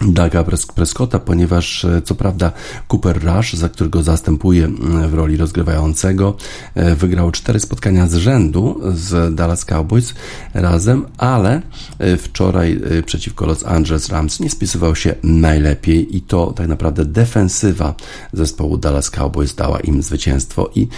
Daga 0.00 0.44
Prescotta, 0.74 1.18
ponieważ 1.18 1.84
e, 1.84 2.02
co 2.02 2.14
prawda 2.14 2.52
Cooper 2.88 3.24
Rush, 3.24 3.52
za 3.52 3.68
którego 3.68 4.02
zastępuje 4.02 4.68
w 5.08 5.14
roli 5.14 5.36
rozgrywającego, 5.36 6.36
e, 6.74 6.94
wygrał 6.94 7.30
cztery 7.30 7.60
spotkania 7.60 8.08
z 8.08 8.14
rzędu 8.14 8.80
z 8.94 9.34
Dallas 9.34 9.64
Cowboys 9.64 10.14
razem, 10.54 11.06
ale 11.18 11.62
e, 11.98 12.16
wczoraj 12.16 12.80
przeciwko 13.06 13.46
Los 13.46 13.64
Angeles 13.64 14.08
Rams 14.08 14.40
nie 14.40 14.50
spisywał 14.50 14.96
się 14.96 15.14
najlepiej 15.22 16.16
i 16.16 16.20
to 16.20 16.52
tak 16.52 16.68
naprawdę 16.68 17.04
defensywa 17.04 17.94
zespołu 18.32 18.76
Dallas 18.78 19.10
Cowboys 19.10 19.54
dała 19.54 19.80
im 19.80 20.02
zwycięstwo 20.02 20.70
i 20.74 20.88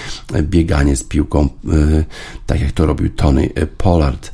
bieganie 0.42 0.96
z 0.96 1.04
piłką, 1.04 1.48
tak 2.46 2.60
jak 2.60 2.72
to 2.72 2.86
robił 2.86 3.10
Tony 3.10 3.50
Pollard. 3.78 4.32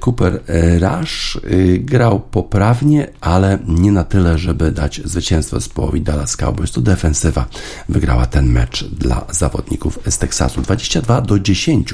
Cooper 0.00 0.42
Rush 0.80 1.40
grał 1.78 2.20
poprawnie, 2.20 3.06
ale 3.20 3.58
nie 3.68 3.87
nie 3.88 3.92
na 3.92 4.04
tyle, 4.04 4.38
żeby 4.38 4.72
dać 4.72 5.00
zwycięstwo 5.04 5.60
zespołowi 5.60 6.00
Dallas 6.00 6.36
Cowboys. 6.36 6.72
To 6.72 6.80
defensywa 6.80 7.46
wygrała 7.88 8.26
ten 8.26 8.46
mecz 8.46 8.84
dla 8.84 9.24
zawodników 9.30 9.98
z 10.08 10.18
Teksasu. 10.18 10.62
22 10.62 11.20
do 11.20 11.38
10. 11.38 11.92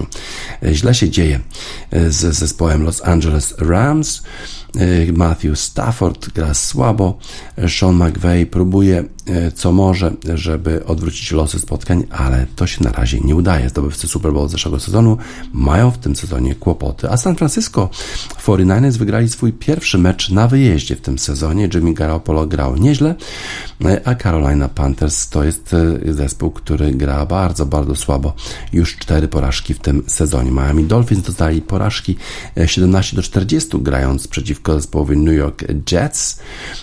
Źle 0.72 0.94
się 0.94 1.10
dzieje 1.10 1.40
z 1.92 2.36
zespołem 2.36 2.82
Los 2.82 3.04
Angeles 3.04 3.54
Rams. 3.58 4.22
Matthew 5.12 5.58
Stafford 5.58 6.28
gra 6.28 6.54
słabo. 6.54 7.18
Sean 7.68 7.94
McVay 7.94 8.46
próbuje 8.46 9.04
E, 9.04 9.04
co 9.54 9.72
może, 9.72 10.12
żeby 10.34 10.84
odwrócić 10.86 11.32
losy 11.32 11.58
spotkań, 11.58 12.04
ale 12.10 12.46
to 12.56 12.66
się 12.66 12.84
na 12.84 12.92
razie 12.92 13.20
nie 13.20 13.36
udaje. 13.36 13.68
Zdobywcy 13.68 14.08
Super 14.08 14.32
Bowl 14.32 14.48
zeszłego 14.48 14.80
sezonu 14.80 15.16
mają 15.52 15.90
w 15.90 15.98
tym 15.98 16.16
sezonie 16.16 16.54
kłopoty, 16.54 17.10
a 17.10 17.16
San 17.16 17.36
Francisco 17.36 17.90
49ers 18.46 18.96
wygrali 18.96 19.28
swój 19.28 19.52
pierwszy 19.52 19.98
mecz 19.98 20.30
na 20.30 20.48
wyjeździe 20.48 20.96
w 20.96 21.00
tym 21.00 21.18
sezonie. 21.18 21.68
Jimmy 21.74 21.94
Garoppolo 21.94 22.46
grał 22.46 22.76
nieźle, 22.76 23.14
e, 23.84 24.00
a 24.04 24.14
Carolina 24.14 24.68
Panthers 24.68 25.28
to 25.28 25.44
jest 25.44 25.74
e, 25.74 26.12
zespół, 26.12 26.50
który 26.50 26.92
gra 26.92 27.26
bardzo, 27.26 27.66
bardzo 27.66 27.94
słabo. 27.94 28.34
Już 28.72 28.96
cztery 28.96 29.28
porażki 29.28 29.74
w 29.74 29.78
tym 29.78 30.02
sezonie. 30.06 30.50
Miami 30.50 30.84
Dolphins 30.84 31.24
dostali 31.24 31.62
porażki 31.62 32.16
17 32.66 33.16
do 33.16 33.22
40 33.22 33.78
grając 33.80 34.28
przeciwko 34.28 34.74
zespołowi 34.74 35.16
New 35.16 35.34
York 35.34 35.64
Jets. 35.92 36.40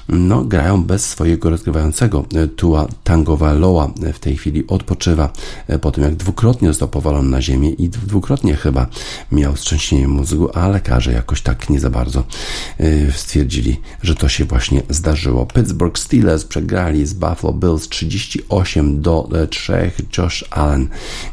No, 0.10 0.44
grają 0.44 0.84
bez 0.84 1.10
swojego 1.10 1.50
rozgrywającego 1.50 2.26
Tua 2.55 2.88
Tagovailoa 3.03 3.93
w 4.13 4.19
tej 4.19 4.38
chwili 4.38 4.67
odpoczywa 4.67 5.34
e, 5.67 5.79
po 5.79 5.91
tym, 5.91 6.03
jak 6.03 6.15
dwukrotnie 6.15 6.67
został 6.67 6.88
powalony 6.88 7.29
na 7.29 7.41
ziemię 7.41 7.69
i 7.69 7.89
dwukrotnie 7.89 8.55
chyba 8.55 8.88
miał 9.32 9.53
wstrząśnienie 9.53 10.07
mózgu, 10.07 10.49
a 10.53 10.67
lekarze 10.67 11.13
jakoś 11.13 11.41
tak 11.41 11.69
nie 11.69 11.79
za 11.79 11.89
bardzo 11.89 12.23
e, 12.79 13.11
stwierdzili, 13.11 13.79
że 14.03 14.15
to 14.15 14.29
się 14.29 14.45
właśnie 14.45 14.82
zdarzyło. 14.89 15.45
Pittsburgh 15.45 15.99
Steelers 15.99 16.45
przegrali 16.45 17.05
z 17.05 17.13
Buffalo 17.13 17.53
Bills 17.53 17.89
38 17.89 19.01
do 19.01 19.29
3. 19.49 19.73
E, 19.73 19.91
Josh 20.17 20.45
Allen 20.49 20.88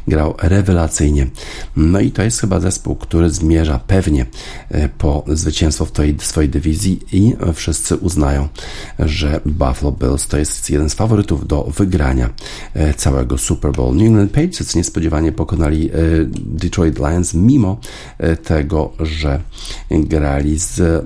grał 0.07 0.35
rewelacyjnie. 0.37 1.27
No 1.75 1.99
i 1.99 2.11
to 2.11 2.23
jest 2.23 2.41
chyba 2.41 2.59
zespół, 2.59 2.95
który 2.95 3.29
zmierza 3.29 3.79
pewnie 3.87 4.25
po 4.97 5.23
zwycięstwo 5.27 5.85
w 5.85 5.91
tej 5.91 6.15
swojej 6.19 6.49
dywizji 6.49 6.99
i 7.11 7.33
wszyscy 7.53 7.97
uznają, 7.97 8.47
że 8.99 9.41
Buffalo 9.45 9.91
Bills 9.91 10.27
to 10.27 10.37
jest 10.37 10.69
jeden 10.69 10.88
z 10.89 10.93
faworytów 10.93 11.47
do 11.47 11.63
wygrania 11.63 12.29
e, 12.73 12.93
całego 12.93 13.37
Super 13.37 13.71
Bowl. 13.71 13.95
New 13.95 14.07
England 14.07 14.31
Patriots 14.31 14.75
niespodziewanie 14.75 15.31
pokonali 15.31 15.89
e, 15.89 15.93
Detroit 16.45 16.99
Lions, 16.99 17.33
mimo 17.33 17.79
e, 18.17 18.35
tego, 18.35 18.93
że 18.99 19.41
grali 19.91 20.59
z 20.59 21.05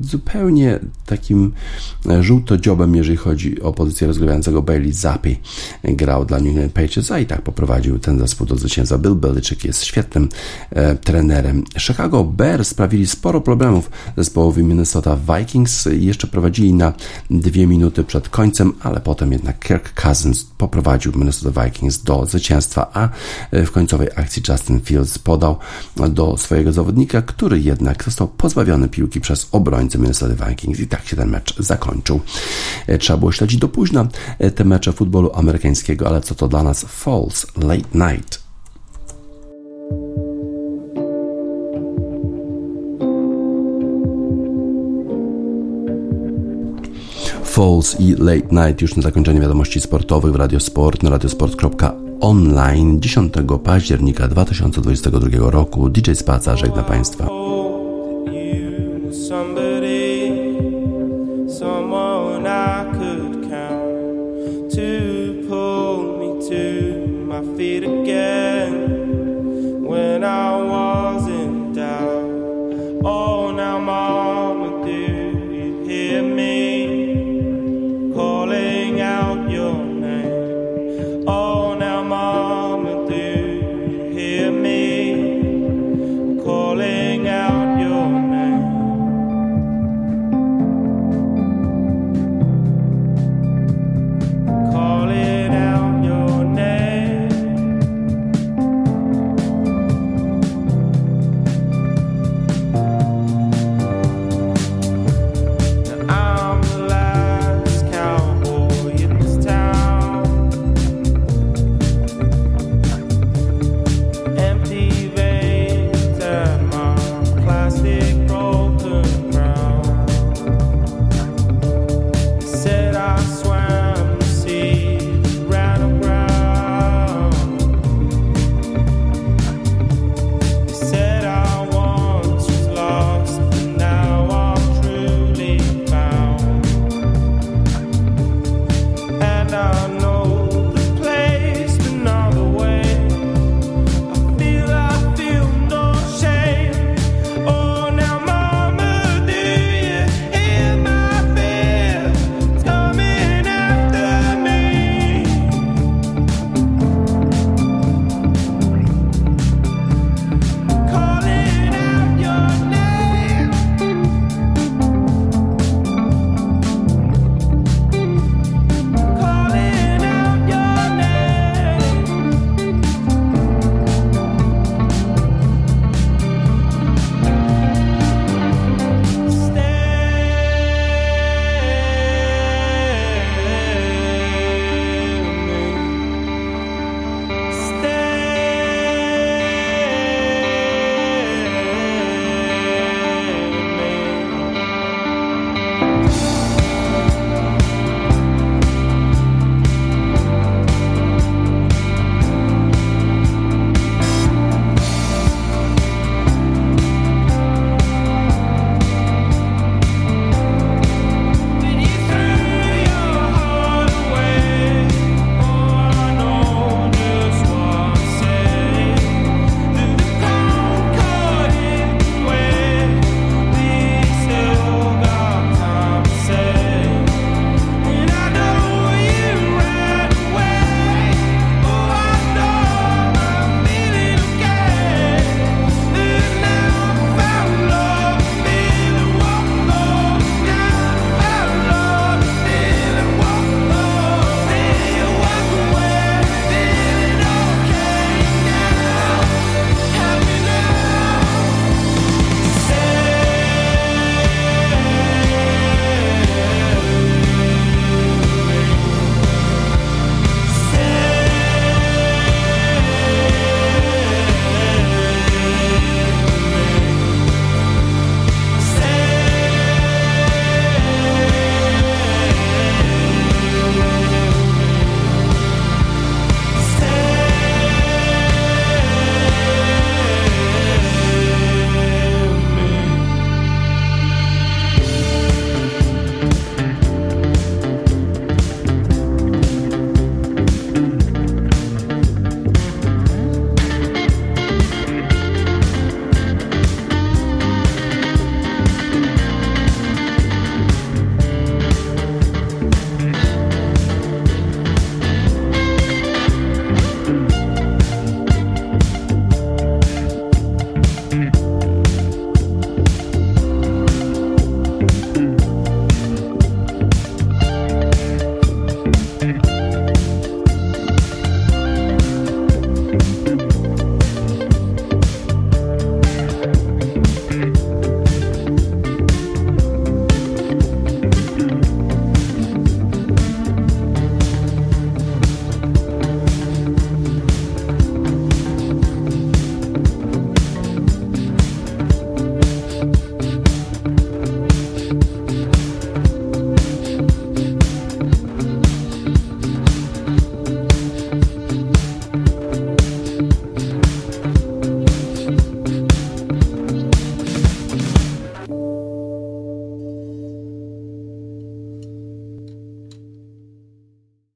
zupełnie 0.00 0.78
takim 1.06 1.52
żółtodziobem, 2.20 2.94
jeżeli 2.94 3.16
chodzi 3.16 3.62
o 3.62 3.72
pozycję 3.72 4.06
rozgrywającego 4.06 4.62
Bailey 4.62 4.92
Zappi. 4.92 5.36
Grał 5.84 6.24
dla 6.24 6.38
New 6.38 6.48
England 6.48 6.72
Patriots, 6.72 7.10
a 7.10 7.18
i 7.18 7.26
tak 7.26 7.42
poprowadził 7.42 7.98
ten 7.98 8.18
zespół 8.18 8.46
do 8.46 8.56
zwycięstwa. 8.56 8.98
Bill 8.98 9.14
Belichick 9.14 9.64
jest 9.64 9.84
świetnym 9.84 10.28
trenerem. 11.04 11.64
Chicago 11.78 12.24
Bears 12.24 12.68
sprawili 12.68 13.06
sporo 13.06 13.40
problemów 13.40 13.90
zespołowi 14.16 14.62
Minnesota 14.62 15.16
Vikings 15.16 15.88
jeszcze 15.92 16.26
prowadzili 16.26 16.74
na 16.74 16.92
dwie 17.30 17.66
minuty 17.66 18.04
przed 18.04 18.28
końcem, 18.28 18.72
ale 18.80 19.00
potem 19.08 19.32
jednak 19.32 19.58
Kirk 19.58 20.02
Cousins 20.02 20.44
poprowadził 20.44 21.12
Minnesota 21.12 21.64
Vikings 21.64 22.02
do 22.02 22.26
zwycięstwa, 22.26 22.90
a 22.92 23.08
e, 23.50 23.64
w 23.64 23.72
końcowej 23.72 24.08
akcji 24.16 24.42
Justin 24.48 24.80
Fields 24.80 25.18
podał 25.18 25.58
do 26.08 26.36
swojego 26.36 26.72
zawodnika, 26.72 27.22
który 27.22 27.60
jednak 27.60 28.04
został 28.04 28.28
pozbawiony 28.28 28.88
piłki 28.88 29.20
przez 29.20 29.48
obrońcę 29.52 29.98
Minnesota 29.98 30.48
Vikings 30.48 30.80
i 30.80 30.86
tak 30.86 31.08
się 31.08 31.16
ten 31.16 31.30
mecz 31.30 31.58
zakończył. 31.58 32.20
E, 32.86 32.98
trzeba 32.98 33.16
było 33.16 33.32
śledzić 33.32 33.60
do 33.60 33.68
późna 33.68 34.08
e, 34.38 34.50
te 34.50 34.64
mecze 34.64 34.92
futbolu 34.92 35.30
amerykańskiego, 35.34 36.08
ale 36.08 36.20
co 36.20 36.34
to 36.34 36.48
dla 36.48 36.62
nas 36.62 36.84
False 36.88 37.46
Late 37.56 38.12
Night. 38.12 38.47
Falls 47.58 48.00
i 48.00 48.14
Late 48.18 48.68
Night 48.68 48.82
już 48.82 48.96
na 48.96 49.02
zakończenie 49.02 49.40
wiadomości 49.40 49.80
sportowych 49.80 50.32
w 50.32 50.36
Radiosport 50.36 51.02
na 51.02 51.10
radiosport.online 51.10 53.00
10 53.00 53.34
października 53.64 54.28
2022 54.28 55.50
roku. 55.50 55.88
DJ 55.88 56.12
Spaca 56.12 56.56
żegna 56.56 56.82
Państwa. 56.82 57.28